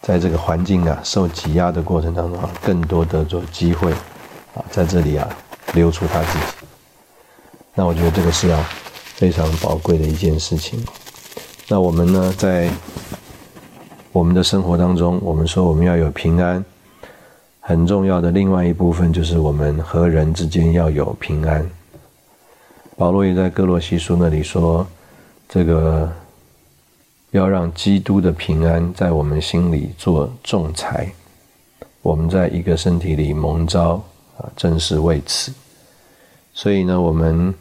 [0.00, 3.92] 在这个环境啊受挤压的过程当中啊，更多的做机会
[4.54, 5.28] 啊，在这里啊
[5.74, 6.44] 流出他自己。
[7.74, 8.66] 那我觉得这个是啊
[9.16, 10.82] 非常宝贵的一件事情。
[11.68, 12.70] 那我们呢在。
[14.14, 16.64] 我们的生活当中，我们说我们要有平安，
[17.58, 21.68] 很重要的另外一部分就是我们和人之间要有平安。
[22.96, 24.86] 保罗也在哥罗西书那里说，
[25.48, 26.08] 这个
[27.32, 31.12] 要让基督的平安在我们心里做仲裁。
[32.00, 34.00] 我们在一个身体里蒙召
[34.38, 35.52] 啊，正是为此。
[36.52, 37.52] 所以呢，我们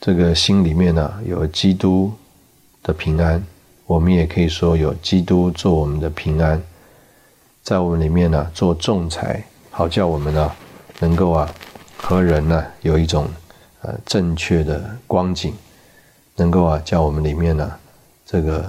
[0.00, 2.10] 这个心里面呢有基督
[2.82, 3.44] 的平安，
[3.86, 6.62] 我们也可以说有基督做我们的平安，
[7.62, 10.52] 在我们里面呢做仲裁，好叫我们呢
[11.00, 11.48] 能够啊
[11.96, 13.28] 和人呢有一种。
[13.84, 15.52] 呃，正确的光景，
[16.36, 17.68] 能够啊，叫我们里面呢，
[18.24, 18.64] 这个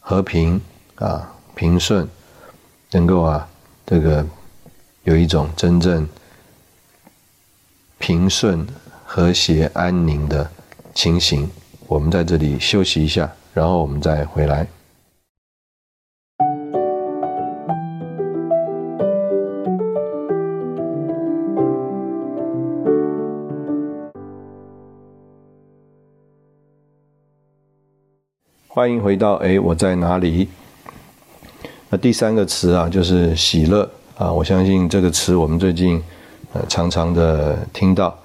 [0.00, 0.60] 和平
[0.96, 2.06] 啊，平顺，
[2.90, 3.48] 能够啊，
[3.86, 4.22] 这个
[5.04, 6.06] 有一种真正
[7.96, 8.68] 平顺、
[9.06, 10.50] 和谐、安宁的
[10.94, 11.50] 情形。
[11.86, 14.66] 我们在这里休息一下，然后我们再回来。
[28.72, 30.48] 欢迎回到哎，我在哪里？
[31.90, 34.32] 那第三个词啊，就是喜乐啊。
[34.32, 36.00] 我相信这个词我们最近
[36.52, 38.16] 呃常常的听到。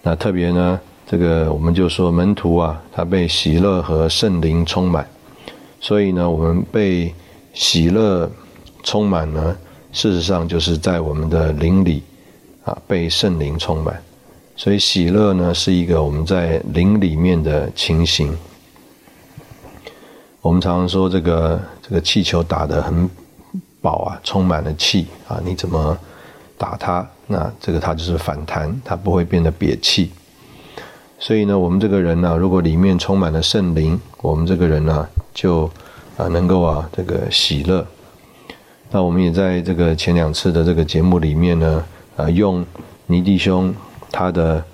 [0.00, 0.80] 那特别呢，
[1.12, 5.06] 这个我们就说门徒啊，他被喜乐和圣灵充满。
[5.78, 7.14] 所以呢，我们被
[7.52, 8.30] 喜乐
[8.82, 9.54] 充满呢，
[9.92, 12.02] 事实上就是在我们的灵里
[12.64, 14.02] 啊，被圣灵充满。
[14.56, 18.34] 所以喜乐呢，是一个我们在灵里面的情形。
[20.40, 23.06] 我们常常说这个这个气球打得很
[23.82, 25.94] 饱啊，充满了气啊，你怎么
[26.56, 27.06] 打它？
[27.26, 30.10] 那这个它就是反弹，它不会变得瘪气。
[31.22, 35.70] 所以呢，我们这个人呢，如果里面充满了圣灵，我们这个人呢，就
[36.16, 37.86] 啊能够啊这个喜乐。
[38.90, 41.84] 那我们也在这个前两次的这个节目里面呢，
[42.16, 42.66] 啊用
[43.06, 43.72] 尼弟兄
[44.10, 44.64] 他的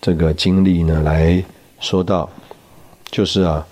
[0.00, 1.44] 这个经历呢来
[1.80, 2.26] 说到，
[3.10, 3.66] 就是啊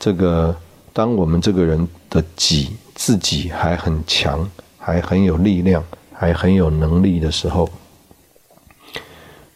[0.00, 0.56] 这个。
[0.94, 4.48] 当我们这个人的己自己还很强，
[4.78, 7.68] 还很有力量，还很有能力的时候，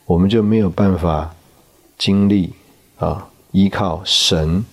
[0.04, 1.34] 我们就没有办法
[2.01, 2.53] 经历
[2.98, 4.64] 啊，依靠神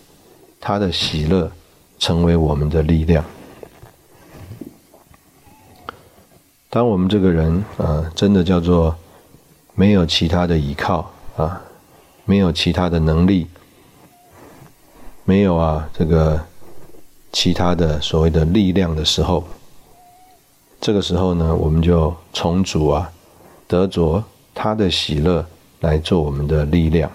[0.60, 1.52] 他的喜乐
[2.00, 3.24] 成为我们的力量。
[6.70, 8.96] 当我们这个人啊，真的叫做
[9.76, 11.62] 没有其他的依靠啊，
[12.26, 13.46] 没有其他的能力，
[15.26, 16.42] 没有啊，这个。
[17.34, 19.44] 其他的所谓的力量的时候，
[20.80, 23.12] 这个时候呢，我们就重组啊
[23.68, 24.24] 得着
[24.56, 25.46] 他的喜乐
[25.82, 27.12] 来做我们的力量。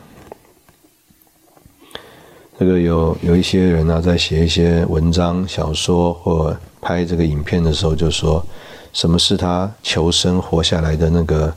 [2.59, 8.44] 这个有有一些人呢，在写一些文章、小说或拍这个影片的时候，就说
[8.92, 11.53] 什么是他求生活下来的那个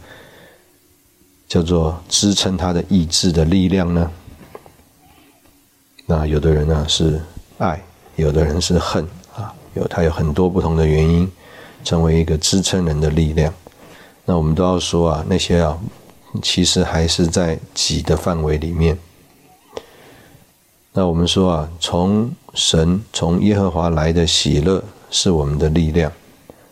[1.47, 4.11] 叫做支撑他的意志的力量呢？
[6.05, 7.21] 那有的人呢是
[7.57, 7.81] 爱。
[8.17, 11.29] 有的人是恨啊，有他有很多不同的原因，
[11.83, 13.53] 成为一个支撑人的力量。
[14.23, 15.77] 那我们都要说啊，那些啊，
[16.41, 18.97] 其实还是在己的范围里面。
[20.97, 24.81] 那我们说啊，从神从耶和华来的喜乐
[25.11, 26.09] 是我们的力量。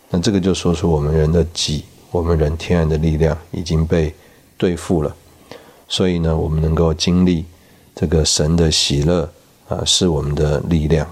[0.09, 4.15] 那这个就说出我们人的己，我们人天然的力量已经被
[4.57, 5.13] 对付了。
[5.89, 7.43] 所以呢，我们能够经历
[7.93, 9.29] 这个神的喜乐
[9.67, 11.05] 啊，是我们的力量。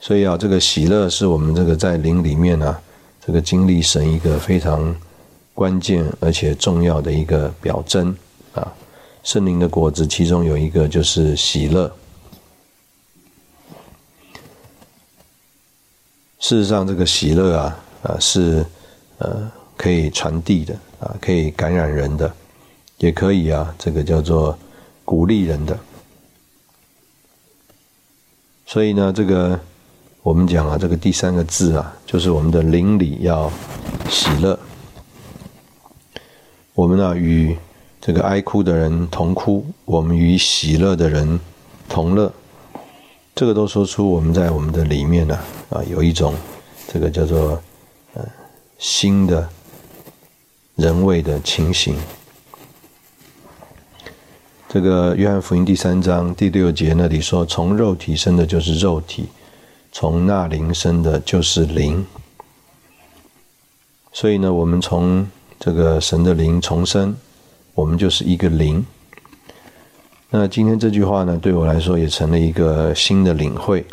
[0.00, 2.74] 所以啊，这个喜乐是我们这个在灵里面呢，
[3.22, 4.96] 这个经历神一个非常
[5.52, 8.16] 关键而且重要的一个表征
[8.54, 8.72] 啊。
[9.26, 11.92] 圣灵的果子其中有一个就是喜乐。
[16.38, 18.64] 事实上，这个喜乐啊啊是
[19.18, 22.32] 呃可以传递的啊，可以感染人的，
[22.98, 24.56] 也可以啊这个叫做
[25.04, 25.76] 鼓励人的。
[28.64, 29.58] 所以呢，这个。
[30.22, 33.48] 我们讲啊，这个第三个字啊，就是我们的邻里要
[34.10, 34.58] 喜乐。
[36.74, 37.56] 我们呢与
[38.06, 41.40] 这个哀哭的人同哭，我们与喜乐的人
[41.88, 42.32] 同乐。
[43.34, 45.36] 这个都说出我们在我们的里面呢
[45.70, 46.32] 啊，有一种
[46.86, 47.60] 这个叫做
[48.14, 48.24] 呃
[48.78, 49.48] 新的
[50.76, 51.98] 人味的情形。
[54.68, 59.26] 这个约翰福音第三章第六节那里说：“从肉体生的，就是肉体。”
[59.90, 62.06] 从那灵生的就是灵，
[64.12, 65.26] 所以呢，我们从
[65.58, 67.16] 这个神的灵重生，
[67.76, 68.84] 我们就是一个灵。
[70.30, 73.84] 那今天这句话呢，对我来说也成了一个新的领会。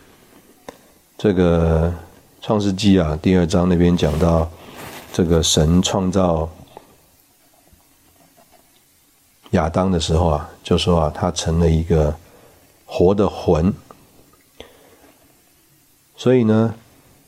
[1.17, 1.93] 这个
[2.41, 4.49] 创世纪啊，第二章那边讲到，
[5.11, 6.49] 这个神创造
[9.51, 12.15] 亚当的时候啊，就说啊，他成了一个
[12.86, 13.71] 活的魂。
[16.15, 16.73] 所以呢，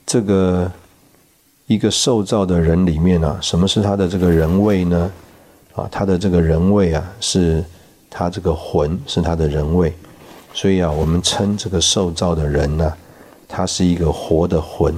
[0.05, 0.71] 这个
[1.67, 5.11] 一个受造的人里面啊，什么是他的这个人位呢？
[5.75, 7.63] 啊，他的这个人位啊，是
[8.09, 9.93] 他这个魂是他的人位。
[10.53, 12.93] 所以啊，我们称这个受造的人呢，
[13.47, 14.93] 他是一个活的魂。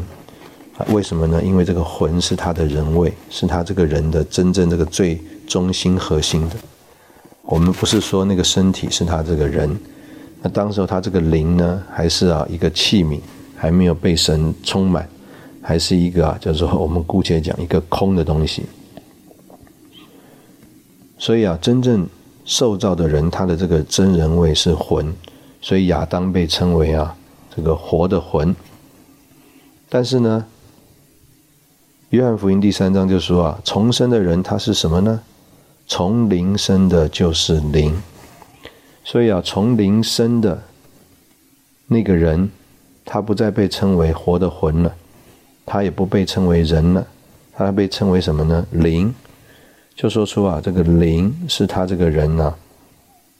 [0.78, 1.42] 啊，为什么呢？
[1.42, 6.56] 因为这个魂是他的人位，是他这个人的真正这个最中心核心的。
[7.42, 9.76] 我们不是说那个身体是他这个人，
[10.44, 13.20] 那当时候他这个灵呢，还是啊一个器皿，
[13.56, 15.10] 还没有被神充满，
[15.60, 18.64] 还是一个啊叫做我们姑且讲一个空的东西。
[21.18, 22.08] 所以啊，真正
[22.46, 25.14] 受造的人，他的这个真人位是魂，
[25.62, 27.16] 所以亚当被称为啊
[27.56, 28.56] 这个活的魂。
[29.90, 30.46] 但是呢。
[32.12, 35.20] 约翰福音第三章就说啊，重生的人他是什么呢？
[35.88, 38.02] 从灵生的就是灵，
[39.04, 40.64] 所以啊，从灵生的
[41.88, 42.50] 那个人，
[43.04, 44.96] 他不再被称为活的魂了，
[45.66, 47.06] 他也不被称为人了，
[47.52, 48.66] 他被称为什么呢？
[48.72, 49.14] 灵，
[49.98, 52.56] 就说出啊，这个灵是他这个人呢，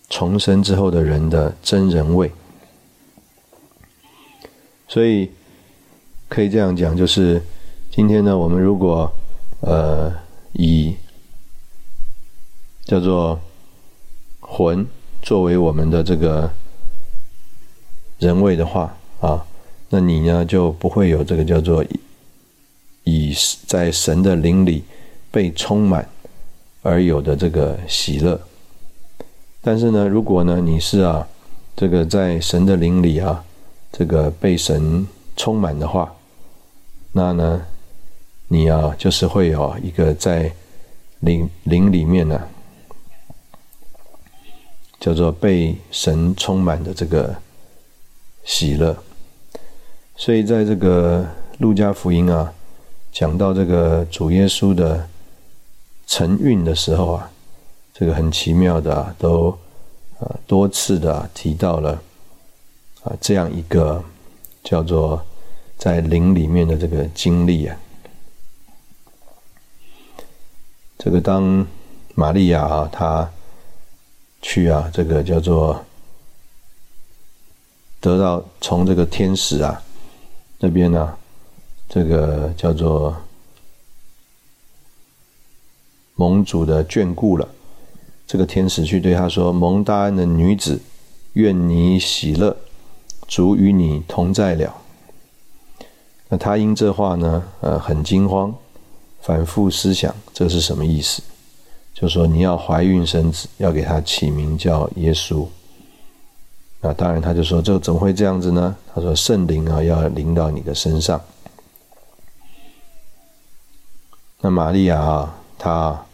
[0.10, 2.32] 重生之后的人的真人位，
[4.88, 5.30] 所以
[6.28, 7.42] 可以这样讲，就是。
[7.90, 9.12] 今天呢，我们如果
[9.62, 10.14] 呃
[10.54, 10.96] 以
[12.86, 13.40] 叫做
[14.40, 14.86] 魂
[15.24, 16.48] 作为我们的这个
[18.20, 19.44] 人位的话啊，
[19.90, 21.84] 那你呢就不会有这个叫做
[23.04, 23.36] 以
[23.66, 24.84] 在神的灵里
[25.32, 26.08] 被充满
[26.88, 28.40] 而有的这个喜乐。
[29.62, 31.28] 但是呢，如果呢你是啊
[31.76, 33.44] 这个在神的灵里啊
[33.92, 36.16] 这个被神充满的话，
[37.12, 37.62] 那呢？
[38.50, 40.50] 你啊，就是会有一个在
[41.20, 42.48] 灵灵里面呢，
[45.02, 47.36] 叫做被神充满的这个
[48.46, 48.96] 喜乐。
[50.16, 51.28] 所以在这个
[51.58, 52.54] 路加福音啊，
[53.12, 55.06] 讲到这个主耶稣的
[56.08, 57.30] 承运的时候啊，
[57.94, 59.50] 这个很奇妙的啊，都
[60.20, 62.02] 啊多次的提到了
[63.04, 64.04] 啊这样一个
[64.64, 65.22] 叫做
[65.78, 67.78] 在灵里面的这个经历啊。
[70.98, 71.66] 这个当
[72.16, 73.30] 玛利亚啊，她
[74.42, 75.84] 去啊，这个叫做
[78.00, 79.82] 得到从这个天使啊
[80.60, 81.16] 那边呢，
[81.88, 83.16] 这个叫做
[86.18, 87.48] 蒙主的眷顾了。
[88.28, 90.82] 这个天使去对他说：“蒙大恩的女子，
[91.34, 92.58] 愿你喜乐，
[93.26, 94.76] 主与你同在了。”
[96.28, 98.54] 那他因这话呢，呃，很惊慌。
[99.22, 101.22] 反复思想，这是什么意思？
[101.94, 105.46] 就说你要怀孕生子，要给他起名叫耶稣。
[106.80, 108.76] 那当然，他就说这怎么会这样子呢？
[108.94, 111.20] 他说圣灵啊要临到你的身上。
[114.40, 116.06] 那玛利亚啊，她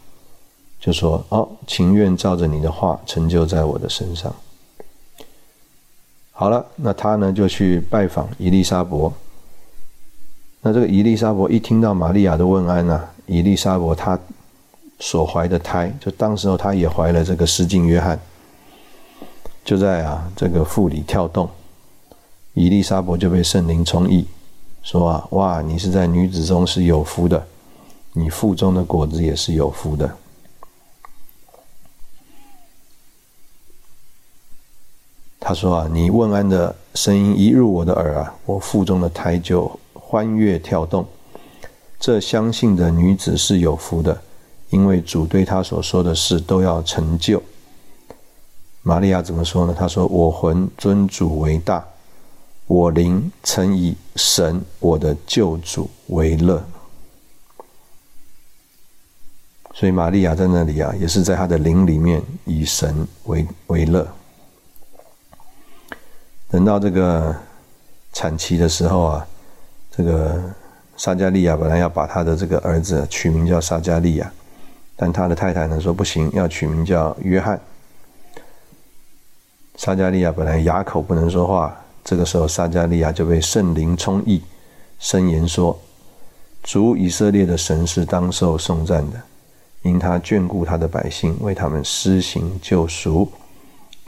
[0.84, 4.36] 就说哦，情愿照着你的话成就在我的身上。
[6.34, 9.14] 好了，那他呢就去拜访伊丽莎伯。
[10.60, 14.20] 那这个伊丽莎伯一听到玛利亚的问安呢，伊丽莎伯她
[15.00, 18.20] 所怀的胎，就当时候她也怀了这个施浸约翰，
[19.64, 21.50] 就在啊这个腹里跳动，
[22.56, 24.26] 伊丽莎伯就被圣灵充溢，
[24.82, 27.42] 说啊哇，你是在女子中是有福的，
[28.12, 30.14] 你腹中的果子也是有福的。
[35.46, 39.70] 他说啊，你问安的声音一入我的耳啊，我腹中的胎就。
[40.06, 41.08] 欢悦跳动，
[42.00, 44.22] 这相信的女子是有福的，
[44.70, 47.42] 因为主对她所说的事都要成就。
[48.84, 49.76] 玛利亚怎么说呢？
[49.76, 51.84] 她说：“我魂尊主为大，
[52.68, 56.64] 我灵曾以神我的救主为乐。”
[59.74, 64.08] 所以玛利亚在那里啊，也是在她的灵里面以神为为乐。
[66.54, 67.36] 等到这个
[68.14, 69.28] 产期的时候啊。
[69.96, 70.42] 这个
[70.98, 74.32] 撒加利亚本来要把他的这个儿子取名叫撒加利亚，
[74.96, 77.62] 但他的太太呢说不行，要取名叫约翰。
[79.76, 84.42] 撒加利亚本来哑口不能说话，这个时候撒加利亚就被圣灵充溢，
[84.98, 85.80] 声言说
[86.64, 89.22] ：“主以色列的神是当受颂赞的，
[89.84, 93.32] 因他眷顾他的百姓，为他们施行救赎，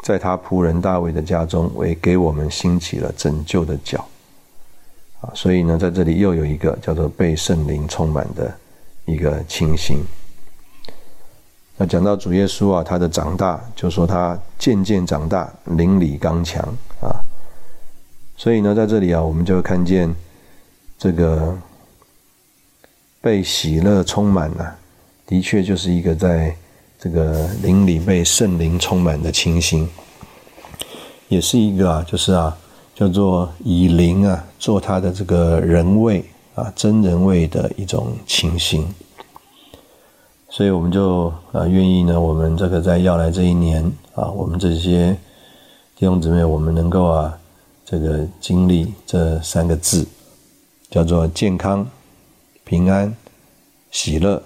[0.05, 4.07] 在他仆人大卫的家中，为给我们兴起了拯救的脚。”
[5.33, 8.55] 所以呢，在这里又有一个叫做被圣灵充满的
[9.05, 9.97] 一个情形。
[11.75, 16.63] 那讲到主耶稣啊，他的长大，就说他渐渐长大，邻里刚强
[17.01, 17.09] 啊。
[18.37, 20.13] 所以呢，在这里啊，我们就看见
[20.99, 21.57] 这个
[23.21, 24.77] 被喜乐充满了，
[25.25, 26.55] 的确就是一个在
[27.05, 29.87] 这个灵里被圣灵充满的情形，
[31.27, 32.57] 也是一个啊，就是啊，
[32.95, 36.25] 叫做以灵啊做他的这个人位
[36.55, 38.91] 啊真人位的一种情形。
[40.49, 43.83] 所以我们就啊愿意呢，我们这个在要来这一年
[44.15, 45.15] 啊，我们这些
[45.95, 47.37] 弟兄姊妹，我们能够啊
[47.85, 50.07] 这个经历这三个字，
[50.89, 51.87] 叫做健康、
[52.63, 53.15] 平安、
[53.91, 54.41] 喜乐。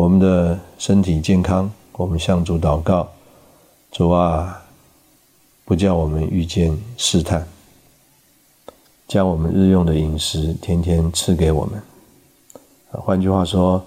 [0.00, 3.06] 我们的身体健康，我们向主祷告，
[3.92, 4.62] 主啊，
[5.66, 7.46] 不叫我们遇见试探，
[9.06, 11.82] 将我们日用的饮食天天赐给我们。
[12.92, 13.84] 换句话说。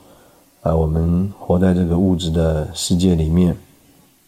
[0.61, 3.53] 啊，我们活在这个物质的世界里面，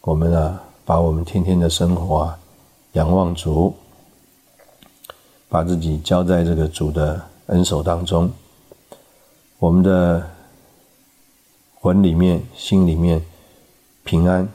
[0.02, 2.38] 我们啊，把我们天天的生活啊，
[2.92, 3.74] 仰望主，
[5.48, 8.30] 把自己交在这个主的恩手当中，
[9.58, 10.28] 我们的
[11.86, 13.22] 魂里面、心里面
[14.02, 14.48] 平安，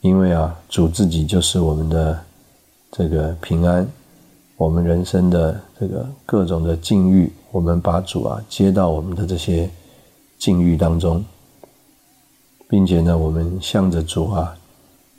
[0.00, 2.22] 因为啊，主自己就是我们的
[2.92, 3.84] 这个平安，
[4.56, 9.68] 我们人生的这个各种的境遇，我们把主啊接到我们的这些。
[10.38, 11.24] 境遇当中，
[12.68, 14.54] 并且呢，我们向着主啊，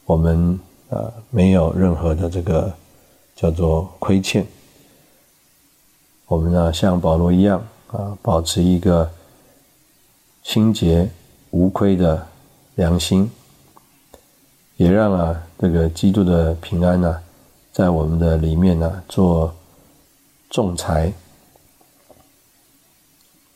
[0.06, 2.72] 我们呃没有任何的这个
[3.36, 4.46] 叫做亏欠。
[6.28, 9.10] 我们呢，像保罗一样啊，保持一个
[10.48, 11.10] 清洁
[11.52, 12.26] 无亏的
[12.76, 13.30] 良心，
[14.78, 17.22] 也让啊这个基督的平安呢，
[17.74, 19.54] 在我们的里面呢做
[20.50, 21.12] 仲裁。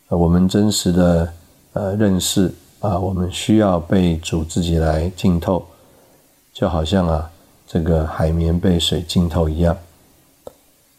[0.09, 1.33] 我们真实的。
[1.73, 5.65] 呃，认识啊，我们需要被主自己来浸透，
[6.51, 7.31] 就好像啊，
[7.65, 9.77] 这个海绵被水浸透一样。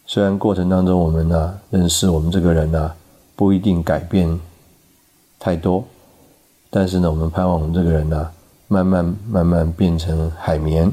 [0.07, 2.91] 虽然过程当中我们呢，认识我们这个人呢，
[3.35, 4.39] 不一定改变
[5.43, 5.83] 太多，
[6.69, 8.31] 但是呢，我们盼望我们这个人呢，
[8.69, 10.89] 慢慢慢慢变成海绵，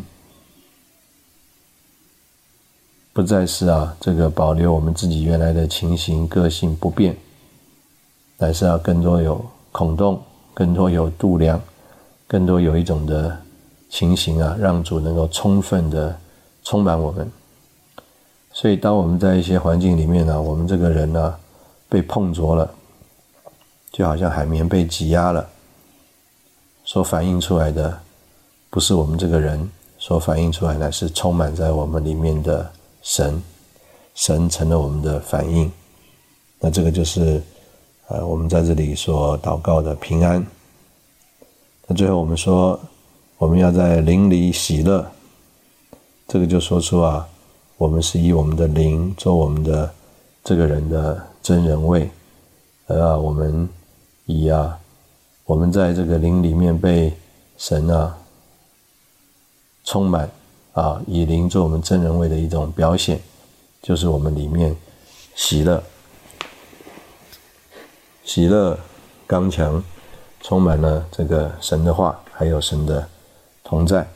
[3.13, 7.17] 不再是啊，这个保留我们自己原来的情形、个性不变，
[8.39, 9.41] 乃是要更多有。
[9.71, 10.21] 孔洞
[10.53, 11.63] 更多有度量，
[12.27, 13.41] 更多有一种的
[13.89, 16.19] 情形啊，让主能够充分的
[16.65, 17.31] 充满我们。
[18.53, 21.37] 所以，当我们在一些环境里面呢，我们这个人呢
[21.89, 22.75] 被碰着了，
[23.93, 25.49] 就好像海绵被挤压了，
[26.84, 28.01] 所反映出来的
[28.70, 32.70] 不是我们这个人，所反映出来的是充满在我们里面的
[33.03, 33.43] 神，
[34.14, 35.70] 神成了我们的反应。
[36.59, 37.43] 那这个就是。
[38.12, 40.45] 呃，我们在这里所祷告的平安。
[41.86, 42.76] 那最后我们说，
[43.38, 45.09] 我们要在灵里喜乐。
[46.26, 47.24] 这个就说出啊，
[47.76, 49.88] 我们是以我们的灵做我们的
[50.43, 52.11] 这个人的真人位，
[52.88, 53.68] 呃，我们
[54.31, 54.78] 以啊，
[55.45, 57.12] 我们在这个灵里面被
[57.59, 58.16] 神啊
[59.85, 60.31] 充满
[60.72, 63.20] 啊，以灵做我们真人位的一种表现，
[63.83, 64.76] 就是我们里面
[65.35, 65.83] 喜乐。
[68.24, 68.78] 喜乐、
[69.26, 69.83] 刚强，
[70.41, 73.09] 充满了这个神的话，还有神的
[73.64, 74.07] 同在。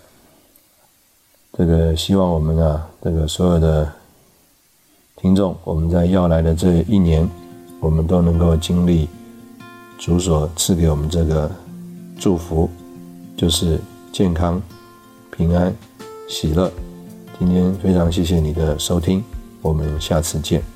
[1.56, 3.92] 这个希望我们啊，这个所有的
[5.16, 7.28] 听众，我们在要来的这一年，
[7.80, 9.08] 我们都能够经历
[10.04, 11.50] 主所赐给我们这个
[12.20, 12.68] 祝福，
[13.38, 13.80] 就是
[14.12, 14.60] 健康、
[15.34, 15.74] 平安、
[16.28, 16.70] 喜乐。
[17.38, 19.24] 今天非常谢谢你的收听，
[19.62, 20.73] 我们下次见。